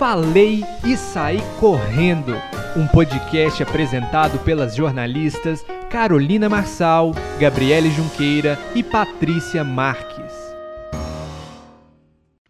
Falei 0.00 0.64
e 0.82 0.96
Saí 0.96 1.40
Correndo, 1.60 2.32
um 2.74 2.86
podcast 2.86 3.62
apresentado 3.62 4.42
pelas 4.42 4.74
jornalistas 4.74 5.62
Carolina 5.90 6.48
Marçal, 6.48 7.12
Gabriele 7.38 7.90
Junqueira 7.90 8.56
e 8.74 8.82
Patrícia 8.82 9.62
Marques. 9.62 10.32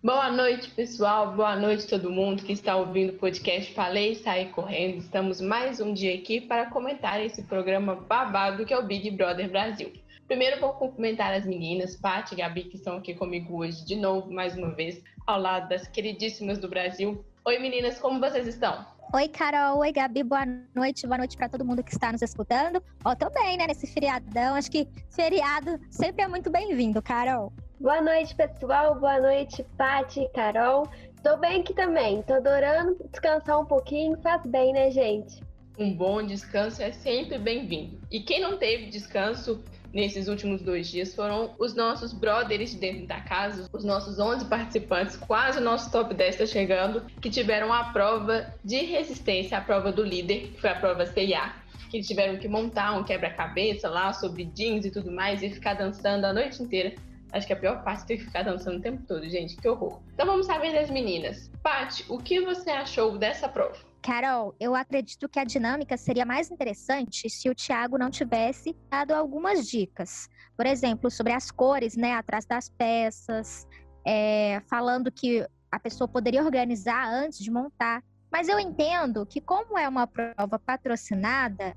Boa 0.00 0.30
noite, 0.30 0.71
pessoal. 0.71 1.34
Boa 1.34 1.56
noite 1.56 1.88
todo 1.88 2.08
mundo 2.08 2.44
que 2.44 2.52
está 2.52 2.76
ouvindo 2.76 3.14
o 3.14 3.18
podcast 3.18 3.74
Falei 3.74 4.12
e 4.12 4.14
Saí 4.14 4.46
Correndo. 4.51 4.98
Estamos 4.98 5.40
mais 5.40 5.80
um 5.80 5.92
dia 5.92 6.14
aqui 6.14 6.40
para 6.40 6.67
comentar 6.67 7.21
esse 7.21 7.42
programa 7.42 7.96
babado 7.96 8.64
que 8.64 8.72
é 8.72 8.78
o 8.78 8.87
Big 8.87 9.10
Brother 9.10 9.51
Brasil. 9.51 9.92
Primeiro 10.28 10.60
vou 10.60 10.74
cumprimentar 10.74 11.35
as 11.35 11.44
meninas, 11.44 11.96
Paty 11.96 12.35
e 12.35 12.37
Gabi, 12.37 12.62
que 12.62 12.76
estão 12.76 12.98
aqui 12.98 13.12
comigo 13.12 13.56
hoje 13.56 13.85
de 13.85 13.96
novo, 13.96 14.32
mais 14.32 14.56
uma 14.56 14.71
vez, 14.72 15.03
ao 15.26 15.40
lado 15.40 15.69
das 15.69 15.88
queridíssimas 15.88 16.56
do 16.56 16.69
Brasil. 16.69 17.24
Oi 17.42 17.59
meninas, 17.59 17.98
como 17.98 18.20
vocês 18.20 18.46
estão? 18.46 18.84
Oi, 19.14 19.26
Carol. 19.26 19.78
Oi, 19.78 19.90
Gabi. 19.90 20.22
Boa 20.22 20.44
noite. 20.74 21.06
Boa 21.06 21.16
noite 21.16 21.38
para 21.38 21.48
todo 21.48 21.64
mundo 21.64 21.82
que 21.82 21.90
está 21.90 22.12
nos 22.12 22.20
escutando. 22.20 22.82
Ó, 23.02 23.14
tô 23.14 23.30
bem, 23.30 23.56
né, 23.56 23.66
nesse 23.66 23.86
feriadão. 23.86 24.54
Acho 24.54 24.70
que 24.70 24.86
feriado 25.08 25.80
sempre 25.90 26.22
é 26.22 26.28
muito 26.28 26.50
bem-vindo, 26.50 27.00
Carol. 27.00 27.50
Boa 27.80 28.02
noite, 28.02 28.34
pessoal. 28.34 28.95
Boa 29.00 29.18
noite, 29.18 29.64
Paty 29.78 30.20
e 30.20 30.28
Carol. 30.28 30.86
Tô 31.22 31.38
bem 31.38 31.62
aqui 31.62 31.72
também. 31.72 32.22
Tô 32.24 32.34
adorando 32.34 32.95
descansar 33.10 33.59
um 33.59 33.64
pouquinho. 33.64 34.20
Faz 34.20 34.45
bem, 34.45 34.74
né, 34.74 34.90
gente? 34.90 35.42
Um 35.78 35.96
bom 35.96 36.22
descanso 36.22 36.82
é 36.82 36.92
sempre 36.92 37.38
bem-vindo. 37.38 37.98
E 38.10 38.20
quem 38.20 38.38
não 38.38 38.59
teve 38.59 38.90
descanso, 38.90 39.64
nesses 39.92 40.28
últimos 40.28 40.62
dois 40.62 40.88
dias 40.88 41.14
foram 41.14 41.54
os 41.58 41.74
nossos 41.74 42.12
brothers 42.12 42.70
de 42.70 42.78
dentro 42.78 43.06
da 43.06 43.20
casa, 43.20 43.68
os 43.72 43.84
nossos 43.84 44.18
11 44.18 44.46
participantes, 44.46 45.16
quase 45.16 45.58
o 45.58 45.60
nosso 45.60 45.90
top 45.90 46.14
10 46.14 46.34
está 46.34 46.46
chegando, 46.46 47.02
que 47.20 47.30
tiveram 47.30 47.72
a 47.72 47.84
prova 47.84 48.54
de 48.64 48.76
resistência, 48.84 49.58
a 49.58 49.60
prova 49.60 49.92
do 49.92 50.02
líder, 50.02 50.52
que 50.52 50.60
foi 50.60 50.70
a 50.70 50.74
prova 50.74 51.06
CIA, 51.06 51.54
que 51.90 52.00
tiveram 52.00 52.38
que 52.38 52.48
montar 52.48 52.96
um 52.96 53.04
quebra-cabeça 53.04 53.88
lá 53.88 54.12
sobre 54.12 54.45
jeans 54.45 54.84
e 54.84 54.90
tudo 54.90 55.10
mais 55.10 55.42
e 55.42 55.50
ficar 55.50 55.74
dançando 55.74 56.24
a 56.24 56.32
noite 56.32 56.62
inteira. 56.62 56.95
Acho 57.32 57.46
que 57.46 57.52
a 57.52 57.56
pior 57.56 57.82
parte 57.84 58.02
é 58.02 58.06
ter 58.06 58.16
que 58.18 58.24
ficar 58.24 58.43
dançando 58.43 58.78
o 58.78 58.80
tempo 58.80 59.02
todo, 59.06 59.28
gente, 59.28 59.56
que 59.56 59.68
horror. 59.68 60.00
Então 60.15 60.26
vamos 60.26 60.46
saber 60.46 60.72
das 60.72 60.90
meninas. 60.90 61.50
Paty, 61.62 62.04
o 62.09 62.18
que 62.18 62.40
você 62.40 62.70
achou 62.70 63.16
dessa 63.18 63.48
prova? 63.48 63.90
Carol, 64.03 64.55
eu 64.59 64.75
acredito 64.75 65.29
que 65.29 65.39
a 65.39 65.45
dinâmica 65.45 65.97
seria 65.97 66.25
mais 66.25 66.51
interessante 66.51 67.29
se 67.29 67.48
o 67.51 67.55
Tiago 67.55 67.98
não 67.98 68.11
tivesse 68.11 68.75
dado 68.91 69.12
algumas 69.12 69.69
dicas. 69.69 70.29
Por 70.56 70.67
exemplo, 70.67 71.11
sobre 71.11 71.33
as 71.33 71.51
cores, 71.51 71.97
né, 71.97 72.15
atrás 72.15 72.47
das 72.47 72.69
peças, 72.69 73.67
é, 74.06 74.62
falando 74.69 75.12
que 75.12 75.47
a 75.71 75.78
pessoa 75.78 76.09
poderia 76.09 76.43
organizar 76.43 77.09
antes 77.09 77.39
de 77.39 77.51
montar. 77.51 78.03
Mas 78.33 78.48
eu 78.48 78.59
entendo 78.59 79.27
que, 79.27 79.41
como 79.41 79.78
é 79.78 79.89
uma 79.89 80.06
prova 80.06 80.59
patrocinada, 80.59 81.77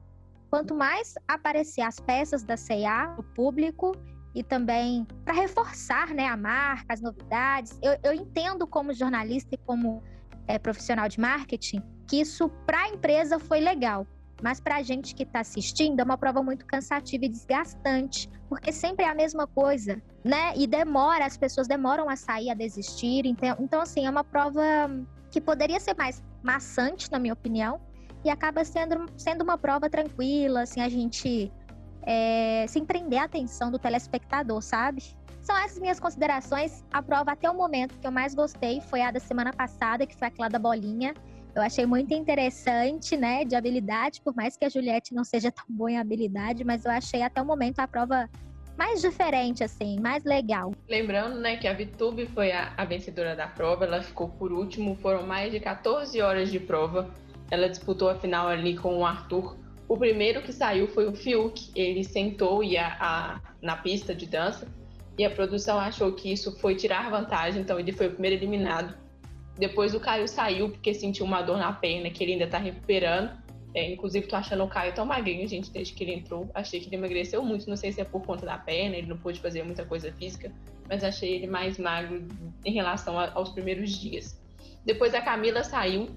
quanto 0.49 0.73
mais 0.73 1.15
aparecer 1.27 1.81
as 1.81 1.99
peças 1.99 2.43
da 2.43 2.55
CIA 2.55 3.15
no 3.17 3.23
público 3.23 3.91
e 4.33 4.43
também 4.43 5.05
para 5.25 5.33
reforçar 5.33 6.09
né, 6.09 6.27
a 6.27 6.37
marca, 6.37 6.93
as 6.93 7.01
novidades, 7.01 7.77
eu, 7.81 7.97
eu 8.03 8.13
entendo 8.13 8.65
como 8.65 8.93
jornalista 8.93 9.55
e 9.55 9.57
como 9.57 10.01
é, 10.47 10.57
profissional 10.57 11.09
de 11.09 11.19
marketing 11.19 11.81
que 12.07 12.19
isso 12.21 12.49
para 12.65 12.83
a 12.83 12.89
empresa 12.89 13.39
foi 13.39 13.59
legal. 13.59 14.05
Mas 14.41 14.59
para 14.59 14.75
a 14.75 14.83
gente 14.83 15.15
que 15.15 15.23
está 15.23 15.39
assistindo 15.39 15.99
é 15.99 16.03
uma 16.03 16.17
prova 16.17 16.43
muito 16.43 16.65
cansativa 16.65 17.25
e 17.25 17.29
desgastante, 17.29 18.29
porque 18.49 18.73
sempre 18.73 19.05
é 19.05 19.09
a 19.09 19.15
mesma 19.15 19.47
coisa, 19.47 20.01
né? 20.23 20.53
E 20.57 20.67
demora, 20.67 21.25
as 21.25 21.37
pessoas 21.37 21.67
demoram 21.67 22.09
a 22.09 22.15
sair, 22.15 22.49
a 22.49 22.53
desistir. 22.53 23.25
Então, 23.25 23.55
então 23.59 23.81
assim, 23.81 24.05
é 24.05 24.09
uma 24.09 24.23
prova 24.23 24.61
que 25.31 25.39
poderia 25.39 25.79
ser 25.79 25.95
mais 25.95 26.21
maçante, 26.43 27.09
na 27.09 27.19
minha 27.19 27.33
opinião, 27.33 27.79
e 28.23 28.29
acaba 28.29 28.65
sendo, 28.65 29.05
sendo 29.17 29.43
uma 29.43 29.57
prova 29.57 29.89
tranquila, 29.89 30.63
assim, 30.63 30.81
a 30.81 30.89
gente 30.89 31.51
é, 32.03 32.65
sem 32.67 32.85
prender 32.85 33.19
a 33.19 33.23
atenção 33.23 33.71
do 33.71 33.79
telespectador, 33.79 34.61
sabe? 34.61 35.03
São 35.41 35.57
essas 35.57 35.79
minhas 35.79 35.99
considerações. 35.99 36.83
A 36.91 37.01
prova 37.01 37.31
até 37.31 37.49
o 37.49 37.53
momento 37.53 37.97
que 37.99 38.07
eu 38.07 38.11
mais 38.11 38.33
gostei 38.33 38.79
foi 38.81 39.01
a 39.01 39.11
da 39.11 39.19
semana 39.19 39.51
passada, 39.51 40.05
que 40.05 40.15
foi 40.15 40.27
aquela 40.27 40.49
da 40.49 40.59
bolinha. 40.59 41.13
Eu 41.55 41.61
achei 41.61 41.85
muito 41.85 42.13
interessante, 42.13 43.15
né, 43.15 43.45
de 43.45 43.55
habilidade, 43.55 44.21
por 44.21 44.35
mais 44.35 44.57
que 44.57 44.65
a 44.65 44.69
Juliette 44.69 45.13
não 45.13 45.23
seja 45.23 45.51
tão 45.51 45.65
boa 45.69 45.91
em 45.91 45.99
habilidade, 45.99 46.63
mas 46.63 46.83
eu 46.83 46.91
achei 46.91 47.21
até 47.21 47.39
o 47.41 47.45
momento 47.45 47.79
a 47.79 47.87
prova 47.87 48.27
mais 48.75 49.01
diferente, 49.01 49.63
assim, 49.63 49.99
mais 49.99 50.23
legal. 50.23 50.71
Lembrando, 50.89 51.39
né, 51.39 51.57
que 51.57 51.67
a 51.67 51.73
Vitube 51.73 52.25
foi 52.25 52.51
a, 52.51 52.73
a 52.75 52.85
vencedora 52.85 53.35
da 53.35 53.47
prova, 53.47 53.85
ela 53.85 54.01
ficou 54.01 54.29
por 54.29 54.51
último, 54.51 54.95
foram 54.95 55.27
mais 55.27 55.51
de 55.51 55.59
14 55.59 56.19
horas 56.21 56.51
de 56.51 56.59
prova. 56.59 57.13
Ela 57.51 57.69
disputou 57.69 58.09
a 58.09 58.15
final 58.15 58.47
ali 58.47 58.75
com 58.75 58.97
o 58.97 59.05
Arthur. 59.05 59.55
O 59.87 59.95
primeiro 59.95 60.41
que 60.41 60.51
saiu 60.51 60.87
foi 60.87 61.05
o 61.07 61.13
Fiuk, 61.13 61.71
ele 61.75 62.03
sentou 62.03 62.63
e 62.63 62.77
a, 62.77 63.39
na 63.61 63.77
pista 63.77 64.15
de 64.15 64.25
dança 64.25 64.67
e 65.19 65.23
a 65.23 65.29
produção 65.29 65.77
achou 65.77 66.11
que 66.13 66.33
isso 66.33 66.57
foi 66.59 66.73
tirar 66.73 67.11
vantagem, 67.11 67.61
então 67.61 67.79
ele 67.79 67.91
foi 67.91 68.07
o 68.07 68.11
primeiro 68.11 68.37
eliminado. 68.37 69.02
Depois 69.57 69.93
o 69.93 69.99
Caio 69.99 70.27
saiu 70.27 70.69
porque 70.69 70.93
sentiu 70.93 71.25
uma 71.25 71.41
dor 71.41 71.57
na 71.57 71.71
perna 71.71 72.09
que 72.09 72.23
ele 72.23 72.33
ainda 72.33 72.47
tá 72.47 72.57
recuperando. 72.57 73.31
É, 73.75 73.91
inclusive, 73.91 74.27
tô 74.27 74.35
achando 74.35 74.63
o 74.63 74.67
Caio 74.67 74.93
tão 74.93 75.05
magrinho, 75.05 75.47
gente, 75.47 75.71
desde 75.71 75.93
que 75.93 76.03
ele 76.03 76.13
entrou. 76.13 76.49
Achei 76.53 76.79
que 76.79 76.87
ele 76.87 76.95
emagreceu 76.95 77.43
muito. 77.43 77.67
Não 77.69 77.75
sei 77.75 77.91
se 77.91 78.01
é 78.01 78.03
por 78.03 78.21
conta 78.23 78.45
da 78.45 78.57
perna, 78.57 78.95
ele 78.95 79.07
não 79.07 79.17
pôde 79.17 79.39
fazer 79.39 79.63
muita 79.63 79.83
coisa 79.83 80.11
física, 80.13 80.51
mas 80.87 81.03
achei 81.03 81.35
ele 81.35 81.47
mais 81.47 81.77
magro 81.77 82.27
em 82.63 82.71
relação 82.71 83.17
a, 83.17 83.31
aos 83.33 83.49
primeiros 83.49 83.91
dias. 83.91 84.39
Depois 84.85 85.13
a 85.15 85.21
Camila 85.21 85.63
saiu, 85.63 86.09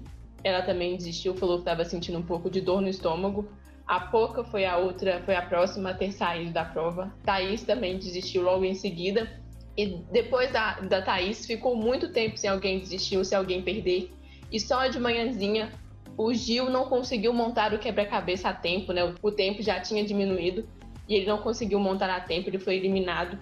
ela 0.43 0.61
também 0.61 0.95
desistiu, 0.95 1.35
falou 1.35 1.57
que 1.57 1.61
estava 1.61 1.83
sentindo 1.83 2.17
um 2.17 2.23
pouco 2.23 2.49
de 2.49 2.61
dor 2.61 2.81
no 2.81 2.89
estômago. 2.89 3.49
A 3.87 4.01
Poca 4.01 4.43
foi 4.43 4.65
a 4.65 4.77
outra, 4.77 5.21
foi 5.23 5.35
a 5.35 5.41
próxima 5.41 5.91
a 5.91 5.93
ter 5.93 6.11
saído 6.11 6.51
da 6.51 6.65
prova. 6.65 7.13
Thaís 7.23 7.63
também 7.63 7.97
desistiu 7.97 8.43
logo 8.43 8.65
em 8.65 8.75
seguida. 8.75 9.41
E 9.77 9.99
depois 10.11 10.51
da, 10.51 10.79
da 10.79 11.01
Thaís, 11.01 11.45
ficou 11.45 11.75
muito 11.75 12.11
tempo 12.11 12.35
sem 12.35 12.49
alguém 12.49 12.79
desistir 12.79 13.17
ou 13.17 13.23
se 13.23 13.35
alguém 13.35 13.61
perder. 13.61 14.11
E 14.51 14.59
só 14.59 14.87
de 14.87 14.99
manhãzinha, 14.99 15.71
o 16.17 16.33
Gil 16.33 16.69
não 16.69 16.85
conseguiu 16.85 17.31
montar 17.31 17.73
o 17.73 17.77
quebra-cabeça 17.77 18.49
a 18.49 18.53
tempo, 18.53 18.91
né? 18.91 19.13
O 19.21 19.31
tempo 19.31 19.61
já 19.61 19.79
tinha 19.79 20.03
diminuído 20.03 20.67
e 21.07 21.13
ele 21.15 21.27
não 21.27 21.37
conseguiu 21.37 21.79
montar 21.79 22.09
a 22.09 22.19
tempo, 22.19 22.49
ele 22.49 22.57
foi 22.57 22.75
eliminado. 22.75 23.37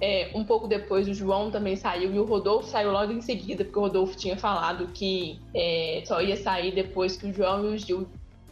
É, 0.00 0.30
um 0.34 0.44
pouco 0.44 0.66
depois, 0.66 1.08
o 1.08 1.14
João 1.14 1.50
também 1.50 1.76
saiu 1.76 2.12
e 2.12 2.18
o 2.18 2.24
Rodolfo 2.24 2.68
saiu 2.68 2.90
logo 2.90 3.12
em 3.12 3.20
seguida, 3.20 3.64
porque 3.64 3.78
o 3.78 3.82
Rodolfo 3.82 4.16
tinha 4.16 4.36
falado 4.36 4.88
que 4.88 5.40
é, 5.54 6.02
só 6.04 6.20
ia 6.20 6.36
sair 6.36 6.74
depois 6.74 7.16
que 7.16 7.26
o 7.26 7.32
João 7.32 7.64
e 7.64 7.74
o 7.74 7.78
Gil 7.78 8.08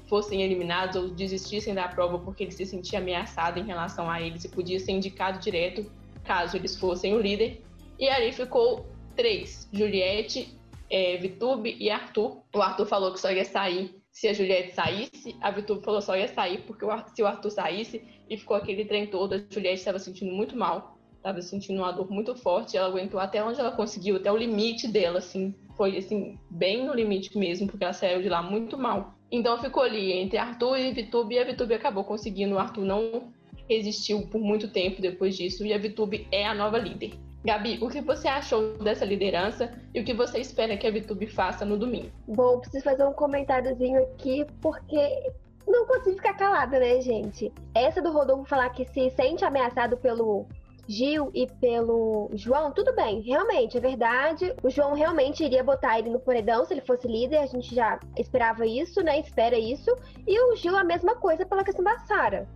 fossem 0.07 0.43
eliminados 0.43 0.97
ou 0.97 1.09
desistissem 1.09 1.75
da 1.75 1.89
prova 1.89 2.19
porque 2.19 2.45
ele 2.45 2.53
se 2.53 2.65
sentia 2.65 2.99
ameaçado 2.99 3.59
em 3.59 3.65
relação 3.65 4.09
a 4.09 4.21
eles 4.21 4.45
e 4.45 4.49
podia 4.49 4.79
ser 4.79 4.93
indicado 4.93 5.39
direto 5.39 5.91
caso 6.25 6.57
eles 6.57 6.77
fossem 6.77 7.15
o 7.15 7.21
líder. 7.21 7.63
E 7.99 8.09
ali 8.09 8.33
ficou 8.33 8.87
três: 9.15 9.69
Juliette, 9.73 10.59
é, 10.91 11.17
Vitube 11.17 11.77
e 11.79 11.91
Arthur. 11.91 12.43
O 12.55 12.61
Arthur 12.61 12.87
falou 12.87 13.13
que 13.13 13.21
só 13.21 13.31
ia 13.31 13.45
sair 13.45 13.95
se 14.15 14.29
a 14.29 14.33
Juliette 14.33 14.73
saísse, 14.73 15.37
a 15.41 15.51
Vitube 15.51 15.85
falou 15.85 15.99
que 15.99 16.07
só 16.07 16.17
ia 16.17 16.29
sair 16.29 16.63
porque 16.63 16.87
se 17.13 17.21
o 17.21 17.27
Arthur 17.27 17.51
saísse, 17.51 18.01
e 18.31 18.37
ficou 18.37 18.57
aquele 18.57 18.85
trem 18.85 19.09
todo. 19.09 19.35
A 19.35 19.39
Juliette 19.51 19.81
estava 19.81 19.99
sentindo 19.99 20.33
muito 20.33 20.57
mal, 20.57 20.97
estava 21.17 21.43
sentindo 21.43 21.81
uma 21.81 21.91
dor 21.91 22.09
muito 22.09 22.35
forte. 22.37 22.77
Ela 22.77 22.87
aguentou 22.87 23.19
até 23.19 23.43
onde 23.43 23.59
ela 23.59 23.73
conseguiu, 23.73 24.17
até 24.17 24.31
o 24.31 24.37
limite 24.37 24.87
dela, 24.87 25.19
assim. 25.19 25.53
Foi, 25.77 25.97
assim, 25.97 26.39
bem 26.49 26.87
no 26.87 26.95
limite 26.95 27.37
mesmo, 27.37 27.67
porque 27.67 27.83
ela 27.83 27.93
saiu 27.93 28.23
de 28.23 28.29
lá 28.29 28.41
muito 28.41 28.79
mal. 28.79 29.15
Então 29.33 29.59
ficou 29.59 29.83
ali 29.83 30.13
entre 30.13 30.39
Arthur 30.39 30.79
e 30.79 30.93
Vitube, 30.93 31.35
e 31.35 31.41
a 31.41 31.45
Vitube 31.45 31.75
acabou 31.75 32.05
conseguindo. 32.05 32.55
O 32.55 32.59
Arthur 32.59 32.85
não 32.85 33.33
resistiu 33.69 34.27
por 34.29 34.41
muito 34.41 34.69
tempo 34.69 35.01
depois 35.01 35.37
disso 35.37 35.65
e 35.65 35.73
a 35.73 35.79
VTube 35.79 36.27
é 36.31 36.47
a 36.47 36.55
nova 36.55 36.79
líder. 36.79 37.13
Gabi, 37.45 37.79
o 37.83 37.91
que 37.91 38.01
você 38.01 38.27
achou 38.27 38.79
dessa 38.79 39.05
liderança 39.05 39.71
e 39.93 40.01
o 40.01 40.05
que 40.05 40.15
você 40.15 40.39
espera 40.39 40.77
que 40.79 40.87
a 40.87 40.91
VTube 40.91 41.27
faça 41.27 41.65
no 41.65 41.77
domingo? 41.77 42.11
Bom, 42.27 42.59
preciso 42.59 42.83
fazer 42.83 43.05
um 43.05 43.13
comentáriozinho 43.13 44.03
aqui, 44.03 44.47
porque 44.63 45.31
não 45.67 45.87
consigo 45.87 46.17
ficar 46.17 46.35
calada, 46.35 46.79
né, 46.79 47.01
gente? 47.03 47.53
Essa 47.75 48.01
do 48.01 48.11
Rodolfo 48.11 48.47
falar 48.47 48.71
que 48.71 48.87
se 48.87 49.11
sente 49.11 49.45
ameaçado 49.45 49.97
pelo 49.99 50.47
Gil 50.89 51.31
e 51.35 51.47
pelo 51.47 52.31
João, 52.35 52.73
tudo 52.73 52.95
bem, 52.95 53.21
realmente, 53.21 53.77
é 53.77 53.81
verdade. 53.81 54.55
O 54.63 54.71
João 54.71 54.95
realmente 54.95 55.45
iria 55.45 55.63
botar 55.63 55.99
ele 55.99 56.11
no 56.11 56.21
paredão 56.21 56.65
se 56.65 56.75
ele 56.75 56.83
fosse 56.83 57.07
líder, 57.07 57.39
a 57.39 57.47
gente 57.47 57.75
já 57.75 57.99
esperava 58.19 58.67
isso, 58.67 59.03
né? 59.03 59.19
Espera 59.19 59.59
isso. 59.59 59.95
E 60.27 60.39
o 60.41 60.57
Gil 60.57 60.77
a 60.77 60.85
mesma 60.85 61.15
coisa 61.17 61.47
pela 61.47 61.65
questão 61.65 61.85
da 61.85 61.99
Sara. 62.01 62.47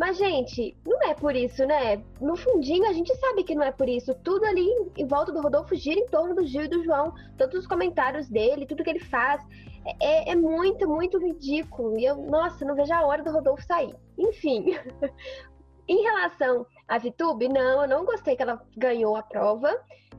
Mas, 0.00 0.16
gente, 0.16 0.74
não 0.86 0.98
é 1.02 1.12
por 1.12 1.36
isso, 1.36 1.62
né? 1.66 2.02
No 2.18 2.34
fundinho, 2.34 2.88
a 2.88 2.92
gente 2.94 3.14
sabe 3.16 3.44
que 3.44 3.54
não 3.54 3.62
é 3.62 3.70
por 3.70 3.86
isso. 3.86 4.14
Tudo 4.24 4.46
ali 4.46 4.66
em 4.96 5.06
volta 5.06 5.30
do 5.30 5.42
Rodolfo 5.42 5.74
gira 5.74 6.00
em 6.00 6.06
torno 6.06 6.34
do 6.34 6.46
Gil 6.46 6.62
e 6.62 6.68
do 6.68 6.82
João. 6.82 7.12
Todos 7.36 7.58
os 7.58 7.66
comentários 7.66 8.26
dele, 8.26 8.64
tudo 8.64 8.82
que 8.82 8.88
ele 8.88 9.04
faz. 9.04 9.46
É, 10.00 10.30
é 10.30 10.34
muito, 10.34 10.88
muito 10.88 11.18
ridículo. 11.18 11.98
E 11.98 12.06
eu, 12.06 12.16
nossa, 12.16 12.64
não 12.64 12.74
vejo 12.74 12.94
a 12.94 13.04
hora 13.04 13.22
do 13.22 13.30
Rodolfo 13.30 13.62
sair. 13.62 13.94
Enfim. 14.16 14.74
Em 15.86 16.02
relação 16.02 16.66
à 16.88 16.96
Vitube, 16.96 17.50
não, 17.50 17.82
eu 17.82 17.88
não 17.88 18.06
gostei 18.06 18.36
que 18.36 18.42
ela 18.42 18.58
ganhou 18.74 19.16
a 19.16 19.22
prova. 19.22 19.68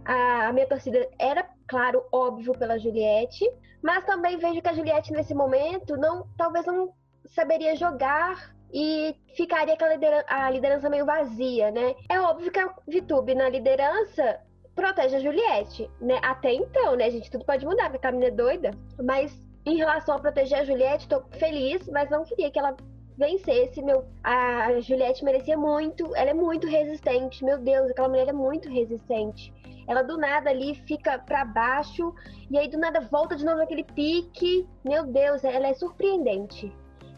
A, 0.06 0.50
a 0.50 0.54
minha 0.54 0.68
torcida 0.68 1.10
era, 1.18 1.44
claro, 1.68 2.04
óbvio 2.12 2.54
pela 2.54 2.78
Juliette, 2.78 3.52
mas 3.82 4.06
também 4.06 4.38
vejo 4.38 4.62
que 4.62 4.70
a 4.70 4.74
Juliette 4.74 5.12
nesse 5.12 5.34
momento 5.34 5.98
não, 5.98 6.28
talvez 6.38 6.68
não 6.68 6.94
saberia 7.26 7.76
jogar 7.76 8.54
e 8.74 9.16
ficaria 9.36 9.78
com 9.78 9.86
a 9.86 9.90
liderança, 9.90 10.26
a 10.28 10.50
liderança 10.50 10.90
meio 10.90 11.06
vazia, 11.06 11.72
né? 11.72 11.96
É 12.10 12.20
óbvio 12.20 12.52
que 12.52 12.60
a 12.60 12.74
Vitube 12.88 13.36
na 13.36 13.50
liderança 13.50 14.40
protege 14.76 15.18
a 15.18 15.20
Juliette, 15.20 15.90
né? 16.00 16.20
Até 16.24 16.54
então, 16.54 16.96
né, 16.96 17.10
gente? 17.10 17.30
Tudo 17.30 17.46
pode 17.46 17.66
mudar, 17.66 17.90
porque 17.90 18.08
a 18.08 18.12
menina 18.12 18.32
é 18.32 18.36
doida. 18.36 18.72
Mas 19.04 19.42
em 19.66 19.76
relação 19.76 20.16
a 20.16 20.20
proteger 20.20 20.60
a 20.60 20.64
Juliette, 20.64 21.08
tô 21.08 21.22
feliz, 21.32 21.88
mas 21.90 22.10
não 22.10 22.24
queria 22.24 22.50
que 22.50 22.58
ela 22.58 22.76
vencesse. 23.18 23.82
Meu, 23.82 24.06
a 24.24 24.80
Juliette 24.80 25.24
merecia 25.24 25.58
muito, 25.58 26.16
ela 26.16 26.32
é 26.32 26.34
muito 26.34 26.68
resistente. 26.68 27.44
Meu 27.44 27.58
Deus, 27.58 27.92
aquela 27.92 28.10
mulher 28.10 28.30
é 28.30 28.34
muito 28.34 28.70
resistente. 28.70 29.54
Ela 29.88 30.02
do 30.04 30.18
nada 30.18 30.50
ali 30.50 30.76
fica 30.88 31.20
para 31.20 31.44
baixo 31.44 32.14
e 32.50 32.58
aí 32.58 32.68
do 32.70 32.78
nada 32.78 33.02
volta 33.02 33.36
de 33.36 33.44
novo 33.44 33.62
aquele 33.62 33.84
pique. 33.84 34.68
Meu 34.84 35.06
Deus, 35.06 35.44
ela 35.44 35.68
é 35.68 35.74
surpreendente. 35.74 36.74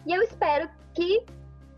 E 0.06 0.14
eu 0.14 0.22
espero 0.22 0.70
que 0.94 1.24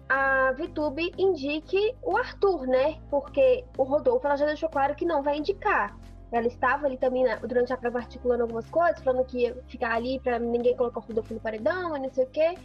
a 0.08 0.52
VTube 0.52 1.12
indique 1.18 1.96
o 2.02 2.16
Arthur, 2.18 2.68
né? 2.68 2.98
Porque 3.10 3.64
o 3.78 3.84
Rodolfo 3.84 4.26
ela 4.26 4.36
já 4.36 4.46
deixou 4.46 4.70
claro 4.70 4.96
que 4.96 5.06
não 5.06 5.24
vai 5.24 5.38
indicar. 5.38 5.98
Ela 6.32 6.48
estava 6.48 6.86
ali 6.86 6.98
também 6.98 7.24
durante 7.48 7.72
a 7.72 7.78
prova 7.78 8.00
articulando 8.00 8.44
algumas 8.44 8.70
coisas, 8.70 9.02
falando 9.02 9.26
que 9.26 9.44
ia 9.44 9.56
ficar 9.68 9.96
ali 9.96 10.20
para 10.20 10.38
ninguém 10.38 10.76
colocar 10.76 11.00
o 11.00 11.04
Rodolfo 11.04 11.34
no 11.34 11.40
paredão 11.40 11.96
e 11.96 12.00
não 12.00 12.12
sei 12.12 12.26
o 12.26 12.30
quê. 12.30 12.56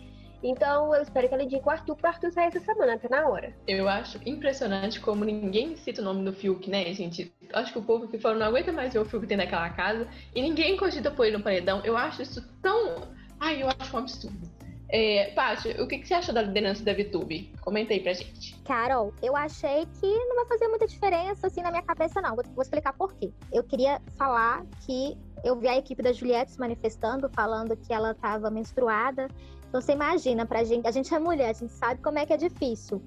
Então 0.42 0.94
eu 0.94 1.02
espero 1.02 1.28
que 1.28 1.34
ela 1.34 1.42
indique 1.42 1.66
o 1.66 1.70
Arthur 1.70 1.96
para 1.96 2.10
Arthur 2.10 2.32
sair 2.32 2.46
essa 2.46 2.60
semana, 2.60 2.98
tá 2.98 3.08
na 3.10 3.28
hora. 3.28 3.54
Eu 3.66 3.88
acho 3.88 4.18
impressionante 4.26 4.98
como 4.98 5.24
ninguém 5.24 5.76
cita 5.76 6.00
o 6.00 6.04
nome 6.04 6.24
do 6.24 6.32
Fiuk, 6.32 6.68
né, 6.70 6.92
gente? 6.94 7.32
Acho 7.52 7.72
que 7.72 7.78
o 7.78 7.82
povo 7.82 8.08
que 8.08 8.18
fala 8.18 8.36
não 8.36 8.46
aguenta 8.46 8.72
mais 8.72 8.92
ver 8.92 9.00
o 9.00 9.04
Fiuk 9.04 9.26
dentro 9.26 9.44
daquela 9.44 9.68
casa 9.70 10.08
e 10.34 10.40
ninguém 10.40 10.76
cogita 10.76 11.10
pôr 11.10 11.26
ele 11.26 11.36
no 11.36 11.42
paredão. 11.42 11.82
Eu 11.84 11.96
acho 11.96 12.22
isso 12.22 12.42
tão. 12.62 13.08
Ai, 13.38 13.62
eu 13.62 13.68
acho 13.68 13.94
um 13.94 13.98
absurdo. 13.98 14.49
É, 14.92 15.32
o 15.80 15.86
que, 15.86 15.98
que, 15.98 16.08
você 16.08 16.14
acha 16.14 16.32
da 16.32 16.42
liderança 16.42 16.84
da 16.84 16.92
VTube? 16.92 17.52
Comenta 17.60 17.92
aí 17.92 18.00
pra 18.00 18.12
gente. 18.12 18.58
Carol, 18.64 19.14
eu 19.22 19.36
achei 19.36 19.86
que 20.00 20.06
não 20.06 20.36
vai 20.36 20.46
fazer 20.46 20.66
muita 20.68 20.86
diferença 20.86 21.46
assim 21.46 21.62
na 21.62 21.70
minha 21.70 21.82
cabeça, 21.82 22.20
não. 22.20 22.34
Vou, 22.34 22.44
vou 22.54 22.62
explicar 22.62 22.92
por 22.92 23.14
quê. 23.14 23.30
Eu 23.52 23.62
queria 23.62 24.00
falar 24.16 24.64
que 24.84 25.16
eu 25.44 25.56
vi 25.56 25.68
a 25.68 25.78
equipe 25.78 26.02
da 26.02 26.12
Juliette 26.12 26.52
se 26.52 26.58
manifestando, 26.58 27.30
falando 27.30 27.76
que 27.76 27.92
ela 27.92 28.10
estava 28.10 28.50
menstruada. 28.50 29.28
Então 29.68 29.80
você 29.80 29.92
imagina, 29.92 30.44
pra 30.44 30.64
gente, 30.64 30.86
a 30.86 30.90
gente 30.90 31.14
é 31.14 31.18
mulher, 31.18 31.50
a 31.50 31.52
gente 31.52 31.72
sabe 31.72 32.02
como 32.02 32.18
é 32.18 32.26
que 32.26 32.32
é 32.32 32.36
difícil. 32.36 33.00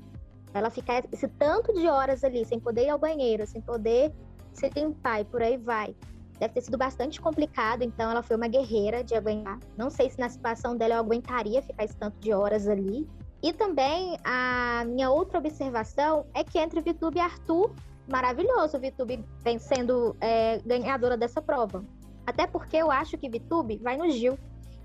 Ela 0.54 0.70
ficar 0.70 1.04
esse 1.12 1.28
tanto 1.28 1.74
de 1.74 1.88
horas 1.88 2.24
ali, 2.24 2.46
sem 2.46 2.60
poder 2.60 2.86
ir 2.86 2.90
ao 2.90 3.00
banheiro, 3.00 3.46
sem 3.46 3.60
poder 3.60 4.14
se 4.54 4.70
limpar 4.70 5.22
e 5.22 5.26
por 5.26 5.42
aí 5.42 5.58
vai 5.58 5.94
deve 6.40 6.54
ter 6.54 6.62
sido 6.62 6.78
bastante 6.78 7.22
complicado, 7.22 7.84
então 7.84 8.10
ela 8.10 8.22
foi 8.22 8.36
uma 8.36 8.48
guerreira 8.48 9.04
de 9.04 9.16
aguentar. 9.16 9.60
Não 9.78 9.90
sei 9.90 10.10
se 10.10 10.20
na 10.20 10.30
situação 10.30 10.76
dela 10.76 10.96
eu 10.96 11.00
aguentaria 11.00 11.62
ficar 11.62 11.84
esse 11.84 11.96
tanto 11.96 12.20
de 12.20 12.34
horas 12.34 12.68
ali. 12.68 13.08
E 13.42 13.52
também 13.52 14.18
a 14.24 14.86
minha 14.86 15.10
outra 15.10 15.38
observação 15.38 16.26
é 16.34 16.44
que 16.44 16.58
entre 16.58 16.82
Vitube 16.82 17.18
e 17.18 17.22
Arthur, 17.22 17.72
maravilhoso, 18.10 18.80
Vitube 18.80 19.24
vem 19.44 19.60
sendo 19.60 20.16
é, 20.22 20.60
ganhadora 20.66 21.18
dessa 21.18 21.42
prova. 21.42 21.84
Até 22.26 22.48
porque 22.48 22.78
eu 22.78 22.90
acho 22.90 23.18
que 23.18 23.30
Vitube 23.30 23.78
vai 23.78 23.98
no 23.98 24.10
Gil. 24.10 24.38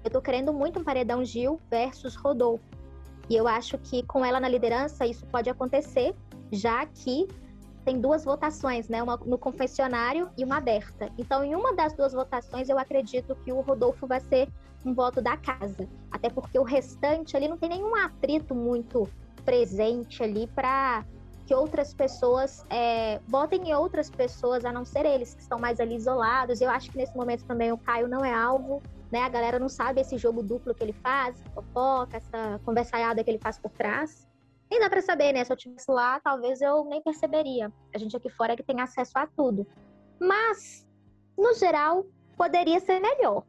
Eu 0.05 0.11
tô 0.11 0.21
querendo 0.21 0.53
muito 0.53 0.81
um 0.81 0.85
paredão 0.85 1.25
Gil 1.25 1.61
versus 1.71 2.17
Rodolfo. 2.17 2.65
E 3.29 3.37
eu 3.37 3.47
acho 3.47 3.79
que 3.79 4.03
com 4.05 4.25
ela 4.25 4.41
na 4.41 4.49
liderança 4.49 5.07
isso 5.07 5.25
pode 5.27 5.49
acontecer, 5.51 6.15
já 6.51 6.85
que 6.87 7.29
tem 7.89 7.99
duas 7.99 8.23
votações, 8.23 8.87
né? 8.87 9.03
Uma 9.03 9.17
no 9.17 9.39
confessionário 9.39 10.29
e 10.37 10.45
uma 10.45 10.59
aberta. 10.59 11.11
Então, 11.17 11.43
em 11.43 11.55
uma 11.55 11.75
das 11.75 11.95
duas 11.95 12.13
votações, 12.13 12.69
eu 12.69 12.79
acredito 12.79 13.35
que 13.37 13.51
o 13.51 13.63
Rodolfo 13.63 14.07
vai 14.07 14.21
ser 14.21 14.47
um 14.85 14.93
voto 14.93 15.23
da 15.23 15.39
casa. 15.39 15.89
Até 16.11 16.29
porque 16.29 16.59
o 16.59 16.63
restante 16.63 17.35
ali 17.35 17.49
não 17.49 17.57
tem 17.57 17.71
nenhum 17.71 17.97
atrito 17.97 18.55
muito 18.55 19.09
presente 19.43 20.23
ali 20.23 20.47
para 20.49 21.03
que 21.47 21.55
outras 21.55 21.95
pessoas 21.95 22.63
é, 22.69 23.21
votem 23.27 23.71
em 23.71 23.75
outras 23.75 24.11
pessoas, 24.11 24.67
a 24.67 24.71
não 24.71 24.85
ser 24.85 25.07
eles 25.07 25.33
que 25.33 25.41
estão 25.41 25.59
mais 25.59 25.81
ali 25.81 25.97
isolados. 25.97 26.61
Eu 26.61 26.69
acho 26.69 26.91
que 26.91 26.99
nesse 26.99 27.17
momento 27.17 27.47
também 27.47 27.73
o 27.73 27.79
Caio 27.79 28.07
não 28.07 28.23
é 28.23 28.35
alvo, 28.35 28.83
né? 29.11 29.23
A 29.23 29.31
galera 29.31 29.59
não 29.59 29.71
sabe 29.71 30.03
esse 30.03 30.19
jogo 30.19 30.43
duplo 30.43 30.75
que 30.75 30.85
ele 30.85 30.93
faz, 30.93 31.43
fofoca, 31.55 32.19
essa 32.19 32.61
conversaiada 32.67 33.25
que 33.25 33.31
ele 33.31 33.39
faz 33.39 33.59
por 33.59 33.71
trás. 33.71 34.28
Nem 34.71 34.81
dá 34.81 34.91
para 34.91 35.01
saber, 35.01 35.33
né? 35.33 35.45
Se 35.45 35.53
eu 35.53 35.57
estivesse 35.57 35.91
lá, 35.91 36.21
talvez 36.21 36.61
eu 36.61 36.85
nem 36.85 37.03
perceberia. 37.03 37.73
A 37.95 37.99
gente 37.99 38.17
aqui 38.17 38.29
fora 38.29 38.53
é 38.53 38.57
que 38.57 38.63
tem 38.63 38.81
acesso 38.81 39.13
a 39.15 39.27
tudo. 39.27 39.67
Mas, 40.21 40.87
no 41.37 41.55
geral, 41.55 42.05
poderia 42.37 42.81
ser 42.81 43.01
melhor. 43.01 43.45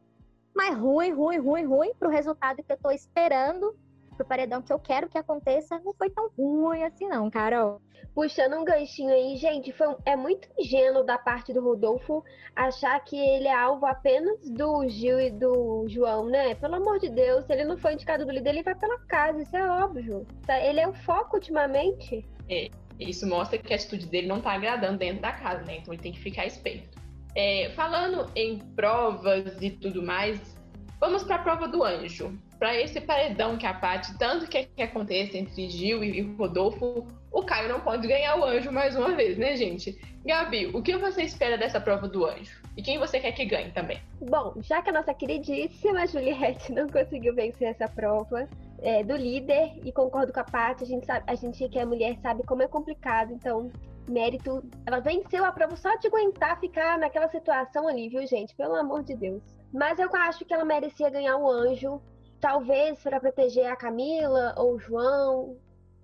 Mas 0.54 0.76
ruim, 0.76 1.12
ruim, 1.12 1.38
ruim, 1.38 1.64
ruim 1.64 1.94
pro 1.98 2.08
resultado 2.08 2.62
que 2.62 2.72
eu 2.72 2.78
tô 2.78 2.90
esperando 2.90 3.76
pro 4.20 4.24
paredão 4.26 4.60
que 4.60 4.72
eu 4.72 4.78
quero 4.78 5.08
que 5.08 5.16
aconteça, 5.16 5.80
não 5.82 5.94
foi 5.94 6.10
tão 6.10 6.30
ruim 6.36 6.82
assim 6.84 7.08
não, 7.08 7.30
Carol. 7.30 7.80
Puxando 8.14 8.56
um 8.56 8.64
ganchinho 8.64 9.10
aí, 9.10 9.36
gente, 9.36 9.72
foi, 9.72 9.94
é 10.04 10.14
muito 10.16 10.48
ingênuo 10.58 11.04
da 11.04 11.16
parte 11.16 11.52
do 11.52 11.62
Rodolfo 11.62 12.22
achar 12.54 12.98
que 13.00 13.16
ele 13.16 13.48
é 13.48 13.54
alvo 13.54 13.86
apenas 13.86 14.50
do 14.50 14.86
Gil 14.88 15.20
e 15.20 15.30
do 15.30 15.86
João, 15.88 16.26
né? 16.26 16.54
Pelo 16.56 16.74
amor 16.74 16.98
de 16.98 17.08
Deus, 17.08 17.46
se 17.46 17.52
ele 17.52 17.64
não 17.64 17.78
foi 17.78 17.94
indicado 17.94 18.26
do 18.26 18.32
líder, 18.32 18.50
ele 18.50 18.62
vai 18.62 18.74
pela 18.74 18.98
casa, 19.06 19.42
isso 19.42 19.56
é 19.56 19.66
óbvio. 19.66 20.26
Tá? 20.46 20.58
Ele 20.60 20.80
é 20.80 20.88
o 20.88 20.92
foco 20.92 21.36
ultimamente. 21.36 22.26
É, 22.48 22.68
isso 22.98 23.26
mostra 23.26 23.58
que 23.58 23.72
a 23.72 23.76
atitude 23.76 24.06
dele 24.06 24.26
não 24.26 24.40
tá 24.40 24.52
agradando 24.52 24.98
dentro 24.98 25.22
da 25.22 25.32
casa, 25.32 25.62
né? 25.64 25.78
Então 25.78 25.94
ele 25.94 26.02
tem 26.02 26.12
que 26.12 26.20
ficar 26.20 26.46
esperto. 26.46 26.98
É, 27.36 27.70
falando 27.76 28.30
em 28.34 28.58
provas 28.58 29.62
e 29.62 29.70
tudo 29.70 30.02
mais, 30.02 30.59
vamos 31.00 31.24
para 31.24 31.36
a 31.36 31.38
prova 31.38 31.66
do 31.66 31.82
anjo 31.82 32.38
para 32.58 32.78
esse 32.78 33.00
paredão 33.00 33.56
que 33.56 33.66
a 33.66 33.72
Paty 33.72 34.16
tanto 34.18 34.46
quer 34.46 34.66
que 34.66 34.82
aconteça 34.82 35.38
entre 35.38 35.70
Gil 35.70 36.04
e 36.04 36.20
Rodolfo, 36.20 37.06
o 37.32 37.42
Caio 37.42 37.70
não 37.70 37.80
pode 37.80 38.06
ganhar 38.06 38.36
o 38.36 38.44
anjo 38.44 38.70
mais 38.70 38.94
uma 38.94 39.16
vez, 39.16 39.38
né, 39.38 39.56
gente? 39.56 39.98
Gabi, 40.26 40.66
o 40.66 40.82
que 40.82 40.94
você 40.98 41.22
espera 41.22 41.56
dessa 41.56 41.80
prova 41.80 42.06
do 42.06 42.26
anjo? 42.26 42.60
E 42.76 42.82
quem 42.82 42.98
você 42.98 43.18
quer 43.18 43.32
que 43.32 43.46
ganhe 43.46 43.70
também? 43.70 43.98
Bom, 44.20 44.54
já 44.60 44.82
que 44.82 44.90
a 44.90 44.92
nossa 44.92 45.14
queridíssima 45.14 46.06
Juliette 46.06 46.70
não 46.70 46.86
conseguiu 46.86 47.34
vencer 47.34 47.68
essa 47.68 47.88
prova 47.88 48.46
é, 48.82 49.02
do 49.02 49.16
líder, 49.16 49.72
e 49.82 49.90
concordo 49.90 50.32
com 50.32 50.40
a 50.40 50.44
Paty, 50.44 50.84
a 50.84 50.86
gente, 50.86 51.06
sabe, 51.06 51.24
a 51.26 51.34
gente 51.34 51.66
que 51.66 51.78
é 51.78 51.84
mulher 51.86 52.18
sabe 52.20 52.42
como 52.42 52.62
é 52.62 52.68
complicado, 52.68 53.32
então 53.32 53.70
mérito. 54.06 54.62
Ela 54.84 55.00
venceu 55.00 55.44
a 55.44 55.52
prova 55.52 55.76
só 55.76 55.96
de 55.96 56.08
aguentar 56.08 56.60
ficar 56.60 56.98
naquela 56.98 57.28
situação 57.28 57.88
ali, 57.88 58.08
viu, 58.10 58.26
gente? 58.26 58.54
Pelo 58.54 58.74
amor 58.74 59.02
de 59.02 59.14
Deus. 59.16 59.42
Mas 59.72 59.98
eu 59.98 60.08
acho 60.14 60.44
que 60.44 60.52
ela 60.52 60.64
merecia 60.64 61.10
ganhar 61.10 61.36
o 61.36 61.48
anjo 61.48 62.00
talvez 62.40 63.02
para 63.02 63.20
proteger 63.20 63.66
a 63.66 63.76
Camila 63.76 64.54
ou 64.56 64.74
o 64.74 64.78
João, 64.78 65.56